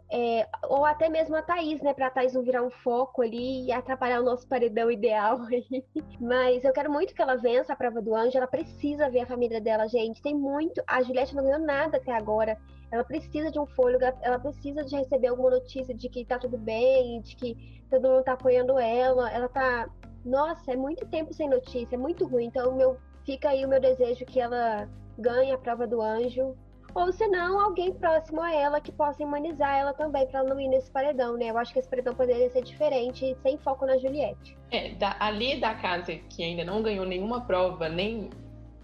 é, 0.08 0.46
ou 0.68 0.84
até 0.84 1.08
mesmo 1.08 1.34
a 1.34 1.42
Thaís, 1.42 1.82
né? 1.82 1.92
Pra 1.92 2.10
Thaís 2.10 2.32
não 2.32 2.42
virar 2.42 2.62
um 2.62 2.70
foco 2.70 3.22
ali 3.22 3.66
e 3.66 3.72
atrapalhar 3.72 4.20
o 4.20 4.24
nosso 4.24 4.46
paredão 4.46 4.90
ideal. 4.90 5.38
Mas 6.20 6.62
eu 6.62 6.72
quero 6.72 6.92
muito 6.92 7.12
que 7.14 7.20
ela 7.20 7.36
vença 7.36 7.72
a 7.72 7.76
prova 7.76 8.00
do 8.00 8.14
anjo. 8.14 8.36
Ela 8.36 8.46
precisa 8.46 9.10
ver 9.10 9.20
a 9.20 9.26
família 9.26 9.60
dela, 9.60 9.88
gente. 9.88 10.22
Tem 10.22 10.34
muito. 10.34 10.80
A 10.86 11.02
Juliette 11.02 11.34
não 11.34 11.42
ganhou 11.42 11.60
nada 11.60 11.96
até 11.96 12.12
agora. 12.12 12.56
Ela 12.92 13.02
precisa 13.02 13.50
de 13.50 13.58
um 13.58 13.66
fôlego, 13.66 14.04
ela 14.22 14.38
precisa 14.38 14.84
de 14.84 14.94
receber 14.94 15.26
alguma 15.26 15.50
notícia 15.50 15.92
de 15.92 16.08
que 16.08 16.24
tá 16.24 16.38
tudo 16.38 16.56
bem, 16.56 17.20
de 17.20 17.34
que 17.34 17.82
todo 17.90 18.08
mundo 18.08 18.22
tá 18.22 18.34
apoiando 18.34 18.78
ela. 18.78 19.28
Ela 19.32 19.48
tá. 19.48 19.88
Nossa, 20.24 20.72
é 20.72 20.76
muito 20.76 21.04
tempo 21.06 21.32
sem 21.32 21.48
notícia, 21.48 21.96
é 21.96 21.98
muito 21.98 22.26
ruim. 22.26 22.44
Então, 22.44 22.76
meu, 22.76 22.96
fica 23.26 23.50
aí 23.50 23.66
o 23.66 23.68
meu 23.68 23.80
desejo 23.80 24.24
que 24.24 24.40
ela 24.40 24.88
ganhe 25.18 25.52
a 25.52 25.58
prova 25.58 25.86
do 25.86 26.00
anjo. 26.00 26.56
Ou 26.94 27.12
se 27.12 27.26
não, 27.26 27.60
alguém 27.60 27.92
próximo 27.92 28.40
a 28.40 28.54
ela 28.54 28.80
que 28.80 28.90
possa 28.90 29.22
imunizar 29.22 29.76
ela 29.76 29.92
também, 29.92 30.26
para 30.26 30.40
ela 30.40 30.48
não 30.48 30.58
ir 30.58 30.68
nesse 30.68 30.90
paredão, 30.90 31.36
né? 31.36 31.50
Eu 31.50 31.58
acho 31.58 31.72
que 31.72 31.78
esse 31.78 31.88
paredão 31.90 32.14
poderia 32.14 32.48
ser 32.48 32.62
diferente, 32.62 33.36
sem 33.42 33.58
foco 33.58 33.84
na 33.84 33.98
Juliette. 33.98 34.56
É, 34.70 34.90
da, 34.94 35.14
ali 35.20 35.60
da 35.60 35.74
casa 35.74 36.14
que 36.14 36.42
ainda 36.42 36.64
não 36.64 36.82
ganhou 36.82 37.04
nenhuma 37.04 37.42
prova, 37.42 37.86
nem 37.88 38.30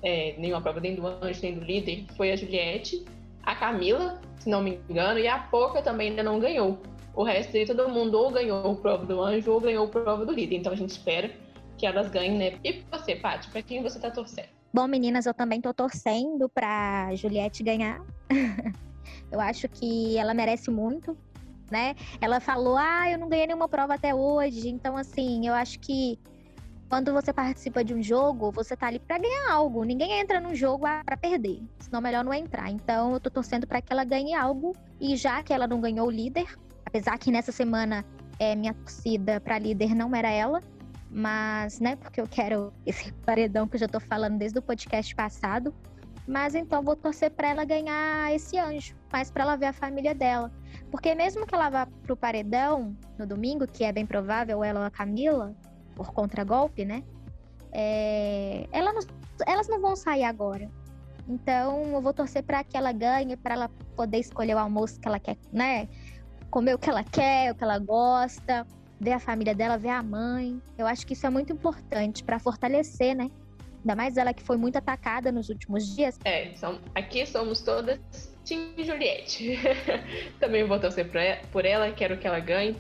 é, 0.03 0.35
nenhuma 0.37 0.61
prova 0.61 0.81
nem 0.81 0.95
do 0.95 1.07
anjo, 1.07 1.41
nem 1.43 1.55
do 1.55 1.65
líder, 1.65 2.05
foi 2.17 2.33
a 2.33 2.37
Juliette, 2.37 3.03
a 3.45 3.55
Camila, 3.55 4.21
se 4.41 4.51
não 4.51 4.63
me 4.63 4.79
engano, 4.91 5.19
e 5.19 5.27
a 5.27 5.39
Poca 5.39 5.81
também 5.81 6.11
ainda 6.11 6.23
não 6.23 6.39
ganhou. 6.39 6.79
O 7.15 7.23
resto 7.23 7.53
de 7.53 7.65
todo 7.65 7.89
mundo 7.89 8.19
ou 8.19 8.31
ganhou 8.31 8.77
prova 8.77 9.07
do 9.07 9.23
anjo 9.23 9.53
ou 9.53 9.61
ganhou 9.61 9.89
prova 9.89 10.27
do 10.27 10.33
líder. 10.33 10.57
Então 10.57 10.73
a 10.73 10.77
gente 10.77 10.91
espera 10.91 11.31
que 11.83 11.87
elas 11.87 12.09
ganhem, 12.09 12.39
né? 12.39 12.61
E 12.63 12.85
você, 12.93 13.17
Paty, 13.17 13.51
para 13.51 13.61
quem 13.61 13.83
você 13.83 13.99
tá 13.99 14.09
torcendo? 14.09 14.47
Bom, 14.73 14.87
meninas, 14.87 15.27
eu 15.27 15.35
também 15.35 15.61
tô 15.61 15.75
torcendo 15.75 16.49
pra 16.49 17.13
Juliette 17.17 17.65
ganhar. 17.65 18.01
eu 19.33 19.41
acho 19.41 19.69
que 19.69 20.17
ela 20.17 20.33
merece 20.33 20.71
muito, 20.71 21.19
né? 21.73 21.97
Ela 22.21 22.39
falou: 22.39 22.77
"Ah, 22.77 23.11
eu 23.11 23.19
não 23.19 23.29
ganhei 23.29 23.49
nenhuma 23.49 23.69
prova 23.69 23.95
até 23.95 24.15
hoje". 24.15 24.69
Então, 24.69 24.97
assim, 24.97 25.45
eu 25.49 25.55
acho 25.55 25.81
que 25.81 26.21
quando 26.89 27.13
você 27.13 27.33
participa 27.33 27.83
de 27.83 27.93
um 27.93 28.01
jogo, 28.01 28.53
você 28.53 28.77
tá 28.77 28.87
ali 28.87 29.01
para 29.01 29.19
ganhar 29.19 29.51
algo. 29.51 29.83
Ninguém 29.83 30.21
entra 30.21 30.41
num 30.41 30.55
jogo 30.55 30.85
para 31.05 31.17
perder, 31.17 31.61
senão 31.81 32.01
melhor 32.01 32.23
não 32.23 32.33
entrar. 32.33 32.71
Então, 32.71 33.15
eu 33.15 33.19
tô 33.19 33.29
torcendo 33.29 33.67
para 33.67 33.83
que 33.83 33.93
ela 33.93 34.05
ganhe 34.05 34.35
algo 34.35 34.73
e 35.01 35.17
já 35.17 35.43
que 35.43 35.53
ela 35.53 35.67
não 35.67 35.81
ganhou 35.81 36.07
o 36.07 36.11
líder, 36.13 36.47
Apesar 36.93 37.17
que 37.17 37.31
nessa 37.31 37.51
semana 37.51 38.05
é, 38.39 38.55
minha 38.55 38.75
torcida 38.75 39.41
para 39.41 39.59
líder 39.59 39.95
não 39.95 40.15
era 40.15 40.31
ela, 40.31 40.63
mas, 41.13 41.79
né, 41.79 41.95
porque 41.95 42.21
eu 42.21 42.27
quero 42.27 42.73
esse 42.87 43.13
paredão 43.27 43.69
que 43.69 43.77
eu 43.77 43.81
já 43.81 43.89
tô 43.89 44.01
falando 44.01 44.39
desde 44.39 44.59
o 44.59 44.63
podcast 44.63 45.15
passado. 45.15 45.75
Mas 46.27 46.55
então 46.55 46.83
vou 46.83 46.95
torcer 46.95 47.33
para 47.33 47.49
ela 47.49 47.65
ganhar 47.65 48.33
esse 48.33 48.57
anjo, 48.57 48.95
mas 49.13 49.29
para 49.31 49.43
ela 49.43 49.57
ver 49.57 49.67
a 49.67 49.73
família 49.73 50.15
dela. 50.15 50.53
Porque 50.91 51.15
mesmo 51.15 51.45
que 51.45 51.55
ela 51.55 51.69
vá 51.69 51.87
pro 52.05 52.17
paredão 52.17 52.97
no 53.19 53.27
domingo, 53.27 53.67
que 53.67 53.83
é 53.83 53.93
bem 53.93 54.07
provável 54.07 54.63
ela 54.63 54.81
ou 54.81 54.87
a 54.87 54.91
Camila, 54.91 55.55
por 55.97 56.13
contragolpe, 56.13 56.85
né? 56.85 57.03
É, 57.73 58.69
ela 58.71 58.93
não, 58.93 59.01
elas 59.47 59.69
não 59.69 59.81
vão 59.81 59.97
sair 59.97 60.23
agora. 60.23 60.71
Então 61.29 61.87
eu 61.93 62.01
vou 62.01 62.15
torcer 62.15 62.45
para 62.45 62.63
que 62.63 62.77
ela 62.77 62.93
ganhe, 62.93 63.37
para 63.37 63.55
ela 63.55 63.71
poder 63.97 64.19
escolher 64.19 64.55
o 64.55 64.59
almoço 64.59 65.01
que 65.01 65.09
ela 65.09 65.19
quer, 65.19 65.37
né? 65.53 65.89
Comer 66.51 66.75
o 66.75 66.79
que 66.79 66.89
ela 66.89 67.03
quer, 67.03 67.51
o 67.51 67.55
que 67.57 67.65
ela 67.65 67.79
gosta, 67.81 68.65
ver 69.03 69.13
a 69.13 69.19
família 69.19 69.55
dela, 69.55 69.77
ver 69.77 69.89
a 69.89 70.03
mãe. 70.03 70.61
Eu 70.79 70.87
acho 70.87 71.05
que 71.07 71.13
isso 71.13 71.27
é 71.27 71.31
muito 71.31 71.53
importante 71.53 72.23
para 72.23 72.39
fortalecer, 72.39 73.17
né? 73.17 73.31
Ainda 73.81 73.97
mais 73.97 74.17
ela 74.17 74.33
que 74.33 74.43
foi 74.43 74.57
muito 74.57 74.77
atacada 74.77 75.33
nos 75.33 75.49
últimos 75.49 75.95
dias. 75.97 76.19
É, 76.25 76.53
são, 76.55 76.79
aqui 76.95 77.27
somos 77.27 77.61
todas 77.63 77.99
Tim 78.45 78.73
Juliette. 78.79 79.59
Também 80.39 80.65
vou 80.65 80.79
torcer 80.79 81.11
por 81.51 81.65
ela, 81.65 81.91
quero 81.91 82.17
que 82.17 82.27
ela 82.27 82.39
ganhe. 82.39 82.77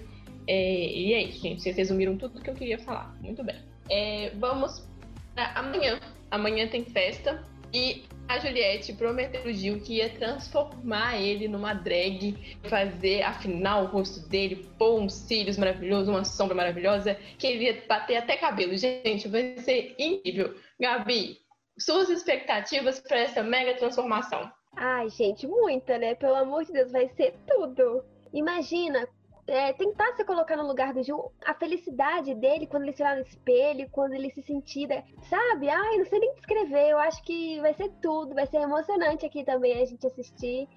É, 0.47 0.87
e 0.87 1.13
é 1.13 1.23
isso, 1.25 1.41
gente. 1.43 1.61
Vocês 1.61 1.77
resumiram 1.77 2.17
tudo 2.17 2.41
que 2.41 2.51
eu 2.51 2.55
queria 2.55 2.79
falar. 2.79 3.13
Muito 3.21 3.43
bem. 3.43 3.57
É, 3.91 4.31
vamos 4.37 4.87
para 5.35 5.53
amanhã. 5.59 5.99
Amanhã 6.31 6.69
tem 6.69 6.85
festa. 6.85 7.45
E 7.75 8.05
a 8.29 8.39
Juliette 8.39 8.93
prometeu 8.93 9.45
o 9.45 9.53
Gil 9.53 9.81
que 9.81 9.97
ia 9.97 10.11
transformar 10.11 11.21
ele 11.21 11.49
numa 11.49 11.75
drag, 11.75 12.59
fazer 12.65 13.23
afinal 13.23 13.85
o 13.85 13.87
rosto 13.87 14.27
dele, 14.29 14.67
pôr 14.79 15.01
uns 15.01 15.15
cílios 15.15 15.57
maravilhosos, 15.57 16.09
uma 16.09 16.25
sombra 16.25 16.55
maravilhosa, 16.55 17.15
que 17.39 17.47
ele 17.47 17.65
ia 17.65 17.83
bater 17.89 18.17
até 18.17 18.37
cabelo. 18.37 18.77
Gente, 18.77 19.29
vai 19.29 19.57
ser 19.59 19.95
incrível. 19.99 20.55
Gabi, 20.81 21.39
suas 21.79 22.09
expectativas 22.09 23.01
para 23.01 23.19
essa 23.19 23.43
mega 23.43 23.75
transformação? 23.75 24.51
Ai, 24.77 25.09
gente, 25.11 25.47
muita, 25.47 25.99
né? 25.99 26.15
Pelo 26.15 26.37
amor 26.37 26.65
de 26.65 26.73
Deus, 26.73 26.93
vai 26.93 27.09
ser 27.09 27.35
tudo. 27.47 28.05
Imagina 28.33 29.07
é, 29.47 29.73
tentar 29.73 30.13
se 30.15 30.25
colocar 30.25 30.57
no 30.57 30.67
lugar 30.67 30.93
do 30.93 31.03
Gil, 31.03 31.33
a 31.45 31.55
felicidade 31.55 32.35
dele 32.35 32.67
quando 32.67 32.85
ele 32.85 32.93
se 32.93 33.03
olhar 33.03 33.17
no 33.17 33.23
espelho, 33.23 33.89
quando 33.91 34.15
ele 34.15 34.31
se 34.31 34.43
sentir, 34.43 34.89
sabe? 35.29 35.69
Ai, 35.69 35.99
não 35.99 36.05
sei 36.05 36.21
nem 36.21 36.35
descrever, 36.35 36.91
eu 36.91 36.99
acho 36.99 37.23
que 37.25 37.61
vai 37.61 37.75
ser 37.75 37.91
tudo, 38.01 38.35
vai 38.35 38.47
ser 38.47 38.59
emocionante 38.59 39.27
aqui 39.27 39.45
também 39.45 39.81
a 39.81 39.85
gente 39.85 40.07
assistir 40.07 40.69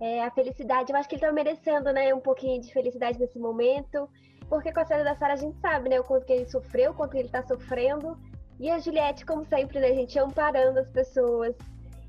é, 0.00 0.22
a 0.22 0.30
felicidade. 0.30 0.92
Eu 0.92 0.98
acho 0.98 1.08
que 1.08 1.16
ele 1.16 1.22
tá 1.22 1.32
merecendo, 1.32 1.92
né, 1.92 2.14
um 2.14 2.20
pouquinho 2.20 2.60
de 2.60 2.72
felicidade 2.72 3.18
nesse 3.18 3.38
momento, 3.38 4.08
porque 4.48 4.72
com 4.72 4.80
a 4.80 4.84
série 4.84 5.04
da 5.04 5.16
Sarah 5.16 5.34
a 5.34 5.36
gente 5.36 5.58
sabe, 5.60 5.88
né, 5.88 6.00
o 6.00 6.04
quanto 6.04 6.26
que 6.26 6.32
ele 6.32 6.48
sofreu, 6.48 6.92
o 6.92 6.94
quanto 6.94 7.12
que 7.12 7.18
ele 7.18 7.28
tá 7.28 7.42
sofrendo, 7.42 8.16
e 8.60 8.70
a 8.70 8.78
Juliette, 8.78 9.26
como 9.26 9.44
sempre, 9.44 9.80
né, 9.80 9.92
gente 9.94 10.18
amparando 10.18 10.78
as 10.78 10.88
pessoas, 10.90 11.56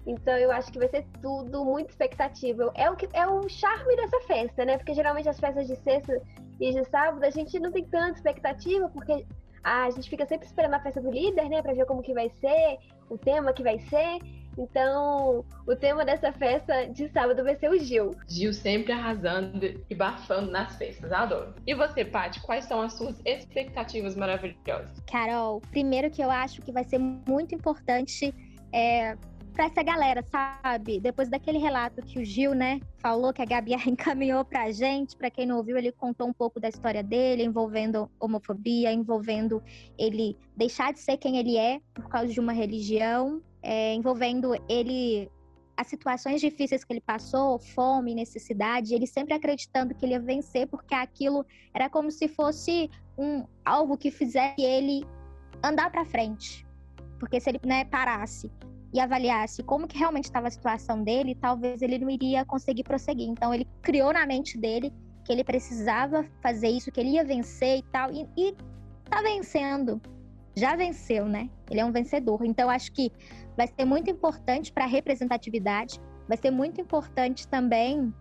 então 0.05 0.38
eu 0.38 0.51
acho 0.51 0.72
que 0.72 0.79
vai 0.79 0.88
ser 0.89 1.05
tudo 1.22 1.63
muito 1.63 1.89
expectativa. 1.89 2.72
É 2.75 2.89
o 2.89 2.95
que 2.95 3.07
é 3.13 3.25
o 3.25 3.48
charme 3.48 3.95
dessa 3.95 4.19
festa, 4.22 4.65
né? 4.65 4.77
Porque 4.77 4.93
geralmente 4.93 5.29
as 5.29 5.39
festas 5.39 5.67
de 5.67 5.75
sexta 5.77 6.22
e 6.60 6.72
de 6.72 6.83
sábado 6.86 7.24
a 7.24 7.29
gente 7.29 7.60
não 7.60 7.72
tem 7.72 7.86
tanta 7.86 8.17
expectativa, 8.17 8.89
porque 8.89 9.25
a 9.63 9.89
gente 9.91 10.10
fica 10.10 10.25
sempre 10.25 10.45
esperando 10.45 10.74
a 10.74 10.79
festa 10.79 11.00
do 11.00 11.10
líder, 11.10 11.48
né, 11.48 11.62
para 11.62 11.74
ver 11.74 11.86
como 11.86 12.01
que 12.01 12.13
vai 12.13 12.29
ser, 12.41 12.77
o 13.10 13.17
tema 13.17 13.53
que 13.53 13.63
vai 13.63 13.79
ser. 13.79 14.19
Então, 14.57 15.43
o 15.65 15.75
tema 15.75 16.05
dessa 16.05 16.31
festa 16.31 16.86
de 16.88 17.10
sábado 17.10 17.43
vai 17.43 17.55
ser 17.55 17.69
o 17.72 17.79
Gil. 17.79 18.12
Gil 18.27 18.53
sempre 18.53 18.91
arrasando 18.91 19.65
e 19.89 19.95
bafando 19.95 20.51
nas 20.51 20.75
festas, 20.75 21.12
adoro. 21.12 21.55
E 21.65 21.74
você, 21.74 22.05
Paty, 22.05 22.39
quais 22.41 22.65
são 22.65 22.81
as 22.81 22.93
suas 22.93 23.19
expectativas 23.25 24.15
maravilhosas? 24.15 24.91
Carol, 25.10 25.60
primeiro 25.72 26.12
que 26.12 26.22
eu 26.22 26.29
acho 26.29 26.62
que 26.62 26.72
vai 26.72 26.83
ser 26.83 27.00
muito 27.00 27.55
importante 27.55 28.33
é, 28.72 29.17
para 29.53 29.65
essa 29.65 29.83
galera, 29.83 30.24
sabe? 30.24 31.00
Depois 31.00 31.29
daquele 31.29 31.60
relato 31.60 32.01
que 32.01 32.19
o 32.19 32.25
Gil, 32.25 32.55
né, 32.55 32.81
falou 32.98 33.31
que 33.31 33.41
a 33.41 33.45
Gabi 33.45 33.74
encaminhou 33.88 34.43
pra 34.43 34.72
gente, 34.72 35.15
para 35.15 35.29
quem 35.29 35.45
não 35.45 35.57
ouviu, 35.57 35.77
ele 35.77 35.91
contou 35.91 36.27
um 36.27 36.33
pouco 36.33 36.60
da 36.60 36.67
história 36.67 37.03
dele, 37.03 37.43
envolvendo 37.43 38.10
homofobia, 38.19 38.91
envolvendo 38.91 39.63
ele 39.98 40.36
deixar 40.57 40.91
de 40.91 41.00
ser 41.00 41.17
quem 41.17 41.38
ele 41.38 41.55
é 41.55 41.79
por 41.93 42.10
causa 42.10 42.33
de 42.33 42.39
uma 42.39 42.51
religião, 42.51 43.41
é, 43.62 43.93
envolvendo 43.93 44.53
ele 44.67 45.29
as 45.77 45.88
situações 45.88 46.41
difíceis 46.41 46.83
que 46.83 46.93
ele 46.93 47.01
passou, 47.01 47.57
fome, 47.57 48.13
necessidade, 48.13 48.93
ele 48.93 49.07
sempre 49.07 49.33
acreditando 49.33 49.93
que 49.95 50.05
ele 50.05 50.13
ia 50.13 50.19
vencer, 50.19 50.67
porque 50.67 50.93
aquilo 50.93 51.45
era 51.74 51.89
como 51.89 52.12
se 52.12 52.27
fosse 52.27 52.89
um 53.17 53.45
algo 53.65 53.98
que 53.98 54.12
fizesse 54.12 54.62
ele 54.62 55.05
andar 55.63 55.91
para 55.91 56.05
frente. 56.05 56.65
Porque 57.19 57.39
se 57.39 57.50
ele 57.50 57.60
né, 57.65 57.86
parasse 57.86 58.51
e 58.93 59.00
avaliasse 59.00 59.63
como 59.63 59.88
que 59.88 59.97
realmente 59.97 60.25
estava 60.25 60.47
a 60.47 60.51
situação 60.51 61.03
dele, 61.03 61.35
talvez 61.35 61.81
ele 61.81 61.97
não 61.97 62.09
iria 62.09 62.45
conseguir 62.45 62.83
prosseguir. 62.83 63.27
Então 63.27 63.53
ele 63.53 63.67
criou 63.81 64.13
na 64.13 64.25
mente 64.25 64.57
dele 64.57 64.93
que 65.25 65.31
ele 65.31 65.43
precisava 65.43 66.25
fazer 66.41 66.67
isso, 66.67 66.91
que 66.91 67.00
ele 67.00 67.12
ia 67.12 67.23
vencer 67.23 67.79
e 67.79 67.83
tal, 67.83 68.12
e, 68.12 68.27
e 68.38 68.55
tá 69.09 69.21
vencendo. 69.21 70.00
Já 70.55 70.75
venceu, 70.75 71.25
né? 71.25 71.50
Ele 71.71 71.79
é 71.79 71.85
um 71.85 71.91
vencedor. 71.91 72.45
Então 72.45 72.69
acho 72.69 72.91
que 72.91 73.12
vai 73.57 73.67
ser 73.67 73.85
muito 73.85 74.12
importante 74.12 74.71
para 74.71 74.83
a 74.83 74.88
representatividade, 74.88 76.00
vai 76.27 76.38
ser 76.38 76.51
muito 76.51 76.79
importante 76.79 77.47
também 77.47 78.13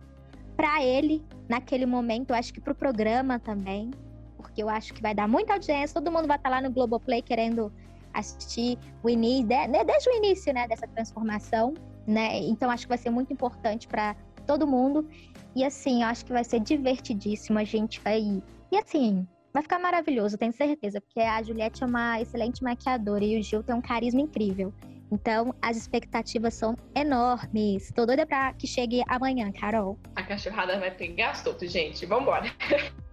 para 0.57 0.83
ele 0.83 1.23
naquele 1.47 1.85
momento, 1.85 2.33
acho 2.33 2.53
que 2.53 2.61
para 2.61 2.73
o 2.73 2.75
programa 2.75 3.39
também, 3.39 3.91
porque 4.37 4.61
eu 4.61 4.69
acho 4.69 4.93
que 4.93 5.01
vai 5.01 5.13
dar 5.13 5.27
muita 5.27 5.53
audiência, 5.53 5.99
todo 5.99 6.11
mundo 6.11 6.27
vai 6.27 6.37
estar 6.37 6.49
tá 6.49 6.55
lá 6.55 6.61
no 6.61 6.71
Globoplay 6.71 7.21
querendo 7.21 7.71
assistir 8.13 8.77
o 9.01 9.09
início, 9.09 9.47
né, 9.47 9.83
desde 9.83 10.09
o 10.09 10.13
início, 10.13 10.53
né, 10.53 10.67
dessa 10.67 10.87
transformação, 10.87 11.73
né? 12.05 12.37
Então 12.39 12.69
acho 12.69 12.83
que 12.83 12.89
vai 12.89 12.97
ser 12.97 13.09
muito 13.09 13.33
importante 13.33 13.87
para 13.87 14.15
todo 14.45 14.67
mundo. 14.67 15.07
E 15.55 15.63
assim, 15.63 16.01
eu 16.01 16.07
acho 16.07 16.25
que 16.25 16.33
vai 16.33 16.43
ser 16.43 16.59
divertidíssimo, 16.59 17.59
a 17.59 17.63
gente 17.63 17.99
vai 18.01 18.41
E 18.71 18.77
assim, 18.77 19.27
vai 19.53 19.61
ficar 19.61 19.79
maravilhoso, 19.79 20.37
tenho 20.37 20.51
certeza, 20.51 20.99
porque 20.99 21.19
a 21.19 21.41
Juliette 21.43 21.83
é 21.83 21.85
uma 21.85 22.19
excelente 22.19 22.63
maquiadora 22.63 23.23
e 23.23 23.39
o 23.39 23.43
Gil 23.43 23.63
tem 23.63 23.75
um 23.75 23.81
carisma 23.81 24.21
incrível. 24.21 24.73
Então, 25.11 25.53
as 25.61 25.77
expectativas 25.77 26.55
são 26.55 26.75
enormes. 26.95 27.91
Tô 27.93 28.03
doida 28.03 28.25
pra 28.25 28.51
que 28.53 28.65
chegue 28.65 29.03
amanhã, 29.07 29.51
Carol. 29.51 29.99
A 30.15 30.23
cachorrada 30.23 30.79
vai 30.79 30.89
pegar 30.89 31.35
solto, 31.35 31.67
gente. 31.67 32.03
Vambora. 32.07 32.51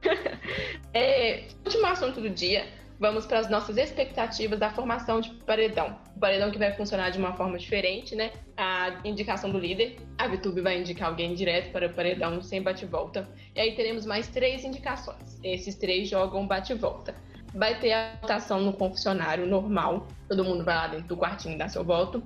é, 0.95 1.47
último 1.63 1.85
assunto 1.85 2.23
do 2.23 2.31
dia 2.31 2.67
vamos 3.01 3.25
para 3.25 3.39
as 3.39 3.49
nossas 3.49 3.79
expectativas 3.79 4.59
da 4.59 4.71
formação 4.71 5.23
de 5.23 5.31
paredão. 5.31 5.99
O 6.15 6.21
paredão 6.21 6.51
que 6.51 6.59
vai 6.59 6.71
funcionar 6.75 7.09
de 7.09 7.19
uma 7.19 7.33
forma 7.33 7.59
diferente, 7.59 8.15
né? 8.15 8.31
A 8.59 9.01
indicação 9.05 9.51
do 9.51 9.59
líder, 9.59 9.97
a 10.19 10.29
VTube 10.29 10.61
vai 10.61 10.79
indicar 10.79 11.09
alguém 11.09 11.35
direto 11.35 11.73
para 11.73 11.87
o 11.87 11.93
paredão 11.95 12.43
sem 12.43 12.63
bate-volta. 12.63 13.27
E 13.57 13.61
aí 13.61 13.75
teremos 13.75 14.05
mais 14.05 14.29
três 14.29 14.65
indicações. 14.65 15.41
Esses 15.43 15.75
três 15.77 16.11
jogam 16.11 16.47
bate-volta. 16.47 17.15
Vai 17.55 17.81
ter 17.81 17.93
a 17.93 18.13
votação 18.21 18.61
no 18.61 18.75
confessionário 18.75 19.47
normal, 19.47 20.07
todo 20.29 20.45
mundo 20.45 20.63
vai 20.63 20.75
lá 20.75 20.87
dentro 20.87 21.09
do 21.09 21.17
quartinho 21.17 21.57
dar 21.57 21.71
seu 21.71 21.83
voto. 21.83 22.23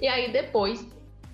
E 0.00 0.06
aí 0.06 0.32
depois 0.32 0.86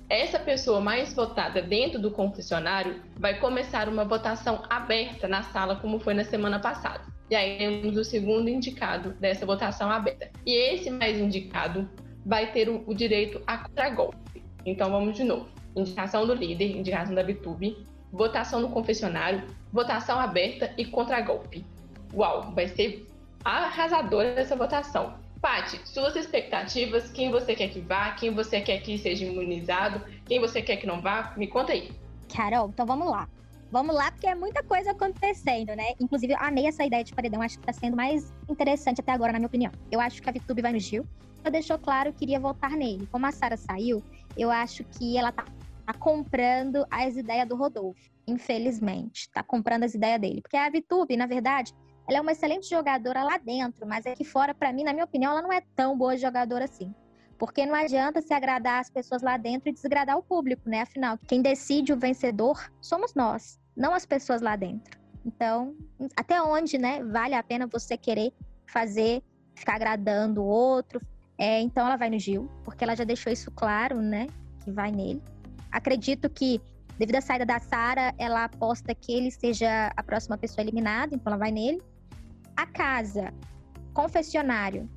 essa 0.09 0.39
pessoa 0.39 0.81
mais 0.81 1.13
votada 1.13 1.61
dentro 1.61 2.01
do 2.01 2.11
confessionário 2.11 3.03
vai 3.19 3.39
começar 3.39 3.87
uma 3.87 4.07
votação 4.07 4.63
aberta 4.71 5.29
na 5.29 5.43
sala, 5.43 5.77
como 5.77 6.01
foi 6.01 6.15
na 6.15 6.25
semana 6.25 6.59
passada. 6.59 7.03
Aí 7.35 7.59
temos 7.59 7.97
o 7.97 8.05
segundo 8.05 8.49
indicado 8.49 9.11
dessa 9.15 9.45
votação 9.45 9.91
aberta. 9.91 10.31
E 10.47 10.53
esse 10.53 10.91
mais 10.91 11.19
indicado 11.19 11.89
vai 12.25 12.53
ter 12.53 12.69
o, 12.69 12.95
direito 12.95 13.43
a 13.47 13.59
contragolpe. 13.59 14.43
Então 14.65 14.91
vamos 14.91 15.17
de 15.17 15.25
novo. 15.25 15.49
Indicação 15.77 16.27
do 16.27 16.35
líder, 16.35 16.77
indicação 16.77 17.15
da 17.15 17.23
Bitube, 17.23 17.87
votação 18.13 18.61
no 18.61 18.71
confessionário, 18.71 19.45
votação 19.73 20.19
aberta 20.19 20.73
e 20.77 20.85
contragolpe. 20.85 21.65
Uau, 22.15 22.53
vai 22.53 22.69
ser 22.69 23.07
arrasadora 23.45 24.29
essa 24.41 24.57
votação. 24.57 25.15
Paty, 25.41 25.81
suas 25.85 26.17
expectativas, 26.17 27.13
quem 27.13 27.31
você 27.31 27.55
quer 27.55 27.69
que 27.69 27.81
vá, 27.81 28.11
quem 28.13 28.35
você 28.35 28.61
quer 28.61 28.79
que 28.83 28.99
seja 28.99 29.25
imunizado, 29.25 30.03
quem 30.25 30.41
você 30.41 30.61
quer 30.61 30.77
que 30.77 30.87
não 30.87 31.01
vá, 31.01 31.33
me 31.37 31.47
conta 31.47 31.73
aí. 31.73 31.93
Carol, 32.35 32.69
então 32.69 32.85
vamos 32.85 33.09
lá. 33.09 33.29
Vamos 33.71 33.95
lá, 33.95 34.11
porque 34.11 34.27
é 34.27 34.35
muita 34.35 34.63
coisa 34.63 34.93
acontecendo, 34.93 35.77
né? 35.77 35.93
Inclusive, 36.01 36.33
eu 36.33 36.39
amei 36.41 36.67
essa 36.67 36.85
ideia 36.85 37.05
de 37.05 37.15
paredão, 37.15 37.43
acho 37.43 37.59
que 37.59 37.67
tá 37.67 37.73
sendo 37.73 37.97
mais 37.97 38.33
interessante 38.49 39.01
até 39.01 39.13
agora, 39.13 39.33
na 39.33 39.39
minha 39.39 39.47
opinião. 39.47 39.71
Eu 39.91 40.01
acho 40.01 40.23
que 40.23 40.29
a 40.29 40.33
VTube 40.33 40.63
vai 40.63 40.73
no 40.73 40.79
Gil. 40.79 41.07
Ela 41.43 41.51
deixou 41.51 41.79
claro 41.79 42.13
que 42.13 42.25
iria 42.25 42.41
votar 42.41 42.71
nele. 42.71 43.07
Como 43.13 43.27
a 43.27 43.33
Sara 43.33 43.59
saiu, 43.59 44.03
eu 44.37 44.51
acho 44.51 44.85
que 44.85 45.19
ela 45.19 45.31
tá, 45.31 45.45
tá 45.85 45.93
comprando 45.93 46.87
as 46.91 47.17
ideias 47.17 47.47
do 47.47 47.57
Rodolfo. 47.57 48.01
Infelizmente, 48.27 49.29
tá 49.31 49.43
comprando 49.43 49.85
as 49.85 49.95
ideias 49.95 50.21
dele. 50.21 50.41
Porque 50.41 50.57
a 50.57 50.71
VTube, 50.71 51.17
na 51.17 51.27
verdade, 51.27 51.75
ela 52.09 52.19
é 52.19 52.21
uma 52.23 52.33
excelente 52.33 52.71
jogadora 52.71 53.23
lá 53.23 53.37
dentro, 53.37 53.87
mas 53.87 54.07
aqui 54.07 54.25
fora, 54.25 54.55
para 54.55 54.73
mim, 54.73 54.83
na 54.83 54.95
minha 54.95 55.05
opinião, 55.05 55.33
ela 55.33 55.43
não 55.43 55.53
é 55.53 55.61
tão 55.77 55.97
boa 55.97 56.17
jogadora 56.17 56.65
assim. 56.65 56.95
Porque 57.39 57.65
não 57.65 57.75
adianta 57.75 58.21
se 58.21 58.35
agradar 58.35 58.81
as 58.81 58.91
pessoas 58.91 59.23
lá 59.23 59.37
dentro 59.37 59.69
e 59.69 59.73
desagradar 59.73 60.19
o 60.19 60.23
público, 60.23 60.69
né? 60.69 60.83
Afinal, 60.83 61.17
quem 61.27 61.41
decide 61.41 61.93
o 61.93 61.97
vencedor 61.97 62.71
somos 62.81 63.15
nós, 63.15 63.61
não 63.77 63.95
as 63.95 64.05
pessoas 64.05 64.43
lá 64.43 64.57
dentro. 64.57 64.99
Então, 65.25 65.77
até 66.17 66.43
onde, 66.43 66.79
né, 66.79 67.03
vale 67.05 67.35
a 67.35 67.43
pena 67.43 67.67
você 67.67 67.97
querer 67.97 68.33
fazer, 68.67 69.23
ficar 69.55 69.75
agradando 69.75 70.43
o 70.43 70.47
outro? 70.47 71.01
É, 71.37 71.61
então, 71.61 71.87
ela 71.87 71.97
vai 71.97 72.11
no 72.11 72.19
Gil, 72.19 72.51
porque 72.65 72.83
ela 72.83 72.97
já 72.97 73.05
deixou 73.05 73.33
isso 73.33 73.51
claro, 73.53 74.01
né, 74.01 74.27
que 74.65 74.71
vai 74.73 74.91
nele. 74.91 75.23
Acredito 75.71 76.29
que, 76.29 76.61
devido 76.99 77.17
à 77.17 77.21
saída 77.21 77.47
da 77.47 77.61
Sara, 77.61 78.13
ela 78.19 78.45
aposta 78.45 78.95
que 78.95 79.13
ele 79.13 79.31
seja 79.31 79.93
a 79.97 80.03
próxima 80.03 80.37
pessoa 80.37 80.65
eliminada, 80.65 81.15
então 81.15 81.33
ela 81.33 81.39
vai 81.39 81.53
nele. 81.53 81.81
A 82.57 82.67
casa, 82.67 83.33
confessionário, 83.95 84.89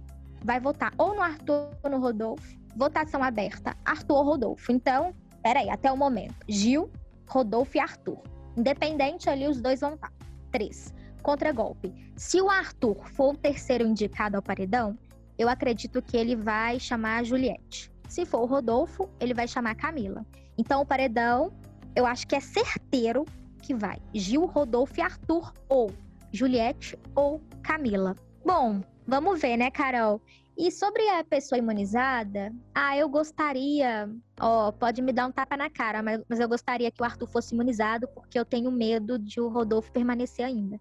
vai 0.44 0.60
votar 0.60 0.94
ou 0.98 1.16
no 1.16 1.22
Arthur 1.22 1.70
ou 1.84 1.90
no 1.90 2.00
Rodolfo. 2.00 2.60
Votação 2.76 3.24
aberta, 3.24 3.76
Arthur 3.86 4.18
ou 4.18 4.24
Rodolfo. 4.24 4.72
Então, 4.72 5.14
peraí, 5.44 5.70
até 5.70 5.92
o 5.92 5.98
momento. 5.98 6.36
Gil, 6.48 6.90
Rodolfo 7.28 7.78
e 7.78 7.80
Arthur. 7.80 8.22
Independente 8.56 9.30
ali, 9.30 9.48
os 9.48 9.62
dois 9.62 9.82
vão 9.82 9.96
estar. 9.96 10.12
Três. 10.52 10.94
Contra-golpe. 11.22 11.94
Se 12.16 12.42
o 12.42 12.50
Arthur 12.50 13.08
for 13.10 13.34
o 13.34 13.38
terceiro 13.38 13.86
indicado 13.86 14.36
ao 14.36 14.42
paredão, 14.42 14.98
eu 15.38 15.48
acredito 15.48 16.02
que 16.02 16.18
ele 16.18 16.36
vai 16.36 16.80
chamar 16.80 17.20
a 17.20 17.24
Juliette. 17.24 17.92
Se 18.08 18.26
for 18.26 18.42
o 18.42 18.46
Rodolfo, 18.46 19.10
ele 19.20 19.34
vai 19.34 19.48
chamar 19.48 19.72
a 19.72 19.76
Camila. 19.76 20.26
Então, 20.58 20.82
o 20.82 20.86
paredão, 20.86 21.52
eu 21.96 22.06
acho 22.06 22.28
que 22.28 22.36
é 22.36 22.40
certeiro 22.40 23.26
que 23.62 23.74
vai 23.74 24.00
Gil, 24.14 24.46
Rodolfo 24.46 25.00
e 25.00 25.02
Arthur, 25.02 25.54
ou 25.70 25.92
Juliette 26.32 26.98
ou 27.16 27.42
Camila. 27.64 28.16
Bom, 28.46 28.82
vamos 29.06 29.42
ver, 29.42 29.58
né, 29.58 29.72
Carol? 29.72 30.22
E 30.58 30.70
sobre 30.70 31.08
a 31.10 31.24
pessoa 31.24 31.58
imunizada, 31.58 32.54
ah, 32.76 32.96
eu 32.96 33.08
gostaria, 33.10 34.10
ó, 34.40 34.72
pode 34.72 35.02
me 35.02 35.14
dar 35.14 35.28
um 35.28 35.32
tapa 35.32 35.56
na 35.56 35.70
cara, 35.70 36.04
mas, 36.04 36.22
mas 36.30 36.40
eu 36.40 36.48
gostaria 36.48 36.92
que 36.92 37.02
o 37.02 37.06
Arthur 37.06 37.28
fosse 37.28 37.54
imunizado 37.54 38.08
porque 38.10 38.38
eu 38.38 38.46
tenho 38.46 38.70
medo 38.72 39.18
de 39.18 39.40
o 39.40 39.48
Rodolfo 39.48 39.92
permanecer 39.92 40.46
ainda. 40.46 40.80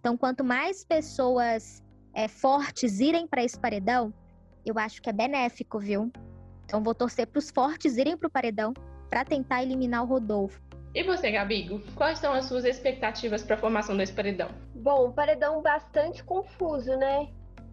Então, 0.00 0.16
quanto 0.16 0.44
mais 0.44 0.84
pessoas 0.84 1.82
é, 2.12 2.26
fortes 2.26 2.98
irem 2.98 3.26
para 3.26 3.44
esse 3.44 3.58
paredão, 3.58 4.12
eu 4.66 4.78
acho 4.78 5.00
que 5.00 5.08
é 5.08 5.12
benéfico, 5.12 5.78
viu? 5.78 6.10
Então, 6.64 6.82
vou 6.82 6.94
torcer 6.94 7.26
para 7.26 7.38
os 7.38 7.50
fortes 7.50 7.96
irem 7.96 8.16
para 8.16 8.26
o 8.26 8.30
paredão 8.30 8.74
para 9.08 9.24
tentar 9.24 9.62
eliminar 9.62 10.02
o 10.02 10.06
Rodolfo. 10.06 10.60
E 10.94 11.02
você, 11.04 11.30
Gabigo, 11.30 11.80
quais 11.94 12.18
são 12.18 12.32
as 12.32 12.46
suas 12.46 12.64
expectativas 12.64 13.42
para 13.42 13.56
a 13.56 13.58
formação 13.58 13.96
desse 13.96 14.12
paredão? 14.12 14.50
Bom, 14.74 15.10
paredão 15.12 15.62
bastante 15.62 16.22
confuso, 16.22 16.94
né? 16.96 17.28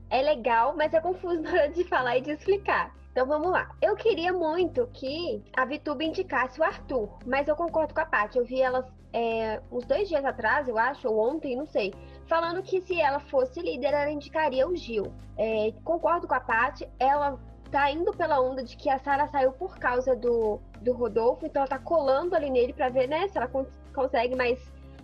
É 0.10 0.22
legal, 0.22 0.76
mas 0.76 0.94
é 0.94 1.00
confuso 1.00 1.42
na 1.42 1.52
hora 1.52 1.70
de 1.70 1.84
falar 1.84 2.18
e 2.18 2.22
de 2.22 2.32
explicar. 2.32 2.94
Então 3.12 3.26
vamos 3.26 3.52
lá. 3.52 3.70
Eu 3.82 3.96
queria 3.96 4.32
muito 4.32 4.88
que 4.94 5.44
a 5.56 5.66
Vitube 5.66 6.06
indicasse 6.06 6.60
o 6.60 6.64
Arthur, 6.64 7.10
mas 7.26 7.48
eu 7.48 7.56
concordo 7.56 7.94
com 7.94 8.02
a 8.02 8.06
Paty. 8.06 8.38
Eu 8.38 8.46
vi 8.46 8.62
ela 8.62 8.88
é, 9.12 9.62
uns 9.72 9.86
dois 9.86 10.08
dias 10.08 10.24
atrás, 10.24 10.68
eu 10.68 10.78
acho, 10.78 11.08
ou 11.08 11.20
ontem, 11.30 11.56
não 11.56 11.66
sei, 11.66 11.94
falando 12.28 12.62
que 12.62 12.82
se 12.82 13.00
ela 13.00 13.20
fosse 13.20 13.60
líder, 13.60 13.94
ela 13.94 14.12
indicaria 14.12 14.68
o 14.68 14.76
Gil. 14.76 15.12
É, 15.38 15.74
concordo 15.84 16.28
com 16.28 16.36
a 16.36 16.40
Paty. 16.40 16.88
Ela 17.00 17.40
tá 17.72 17.90
indo 17.92 18.12
pela 18.12 18.40
onda 18.40 18.64
de 18.64 18.78
que 18.78 18.90
a 18.90 19.00
Sara 19.00 19.28
saiu 19.28 19.52
por 19.52 19.78
causa 19.78 20.16
do, 20.16 20.60
do 20.82 20.94
Rodolfo, 20.94 21.46
então 21.46 21.62
ela 21.62 21.70
tá 21.70 21.80
colando 21.80 22.36
ali 22.36 22.50
nele 22.50 22.74
para 22.74 22.90
ver, 22.90 23.08
né, 23.08 23.28
se 23.28 23.38
ela 23.38 23.50
consegue 23.94 24.36
mais, 24.36 24.60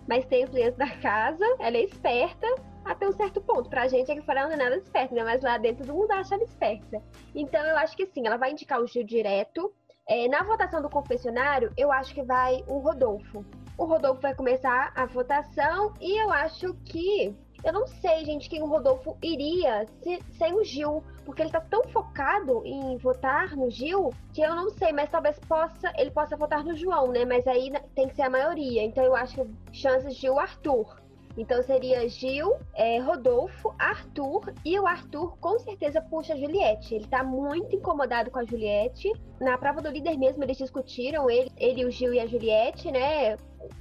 mais 0.08 0.24
tempo 0.26 0.52
dentro 0.52 0.78
da 0.78 0.90
casa. 0.98 1.44
Ela 1.58 1.76
é 1.76 1.82
esperta 1.82 2.46
até 2.86 3.08
um 3.08 3.12
certo 3.12 3.40
ponto. 3.40 3.68
Pra 3.68 3.88
gente, 3.88 4.14
que 4.14 4.22
fora 4.22 4.40
ela 4.40 4.48
não 4.48 4.54
é 4.54 4.64
nada 4.64 4.76
esperta, 4.76 5.14
né? 5.14 5.24
Mas 5.24 5.42
lá 5.42 5.58
dentro 5.58 5.86
todo 5.86 5.96
mundo 5.96 6.10
acha 6.12 6.34
ela 6.34 6.44
esperta. 6.44 7.02
Então 7.34 7.62
eu 7.64 7.76
acho 7.76 7.96
que 7.96 8.06
sim, 8.06 8.26
ela 8.26 8.36
vai 8.36 8.52
indicar 8.52 8.80
o 8.80 8.86
Gil 8.86 9.04
direto. 9.04 9.72
É, 10.08 10.28
na 10.28 10.42
votação 10.44 10.80
do 10.80 10.88
confessionário, 10.88 11.72
eu 11.76 11.90
acho 11.90 12.14
que 12.14 12.22
vai 12.22 12.62
o 12.68 12.78
Rodolfo. 12.78 13.44
O 13.76 13.84
Rodolfo 13.84 14.22
vai 14.22 14.34
começar 14.34 14.92
a 14.94 15.04
votação 15.04 15.92
e 16.00 16.22
eu 16.22 16.30
acho 16.32 16.74
que. 16.84 17.34
Eu 17.64 17.72
não 17.72 17.86
sei, 17.86 18.24
gente, 18.24 18.48
quem 18.48 18.62
o 18.62 18.66
Rodolfo 18.66 19.16
iria 19.20 19.86
se, 20.00 20.20
sem 20.38 20.54
o 20.54 20.62
Gil, 20.62 21.02
porque 21.24 21.42
ele 21.42 21.50
tá 21.50 21.60
tão 21.60 21.82
focado 21.84 22.62
em 22.64 22.96
votar 22.98 23.56
no 23.56 23.68
Gil 23.68 24.10
que 24.32 24.42
eu 24.42 24.54
não 24.54 24.70
sei, 24.70 24.92
mas 24.92 25.10
talvez 25.10 25.36
possa 25.40 25.92
ele 25.96 26.12
possa 26.12 26.36
votar 26.36 26.62
no 26.62 26.76
João, 26.76 27.08
né? 27.08 27.24
Mas 27.24 27.46
aí 27.46 27.72
tem 27.94 28.06
que 28.06 28.14
ser 28.14 28.22
a 28.22 28.30
maioria. 28.30 28.84
Então 28.84 29.02
eu 29.02 29.16
acho 29.16 29.44
que 29.44 29.76
chances 29.76 30.14
de 30.14 30.30
o 30.30 30.38
Arthur. 30.38 31.05
Então 31.36 31.62
seria 31.62 32.08
Gil, 32.08 32.56
é, 32.74 32.98
Rodolfo, 32.98 33.74
Arthur 33.78 34.54
e 34.64 34.78
o 34.80 34.86
Arthur 34.86 35.36
com 35.38 35.58
certeza 35.58 36.00
puxa 36.00 36.32
a 36.32 36.36
Juliette. 36.36 36.94
Ele 36.94 37.06
tá 37.06 37.22
muito 37.22 37.76
incomodado 37.76 38.30
com 38.30 38.38
a 38.38 38.44
Juliette. 38.44 39.12
Na 39.40 39.58
prova 39.58 39.82
do 39.82 39.90
líder 39.90 40.16
mesmo 40.16 40.42
eles 40.42 40.56
discutiram, 40.56 41.28
ele, 41.28 41.52
ele 41.58 41.84
o 41.84 41.90
Gil 41.90 42.14
e 42.14 42.20
a 42.20 42.26
Juliette, 42.26 42.90
né? 42.90 43.36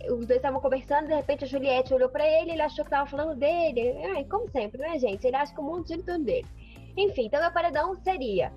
Os 0.09 0.25
dois 0.25 0.37
estavam 0.37 0.59
conversando, 0.59 1.07
de 1.07 1.13
repente 1.13 1.45
a 1.45 1.47
Juliette 1.47 1.93
olhou 1.93 2.09
para 2.09 2.27
ele, 2.27 2.51
ele 2.51 2.61
achou 2.61 2.83
que 2.83 2.91
tava 2.91 3.09
falando 3.09 3.37
dele. 3.37 3.97
Ai, 4.15 4.25
como 4.25 4.49
sempre, 4.49 4.79
né, 4.81 4.99
gente? 4.99 5.25
Ele 5.25 5.35
acha 5.35 5.53
que 5.53 5.61
o 5.61 5.63
mundo 5.63 5.87
gira 5.87 6.01
em 6.01 6.03
torno 6.03 6.25
dele. 6.25 6.47
Enfim, 6.97 7.27
então 7.27 7.39
meu 7.39 7.51
paredão 7.51 7.95
seria 7.95 8.51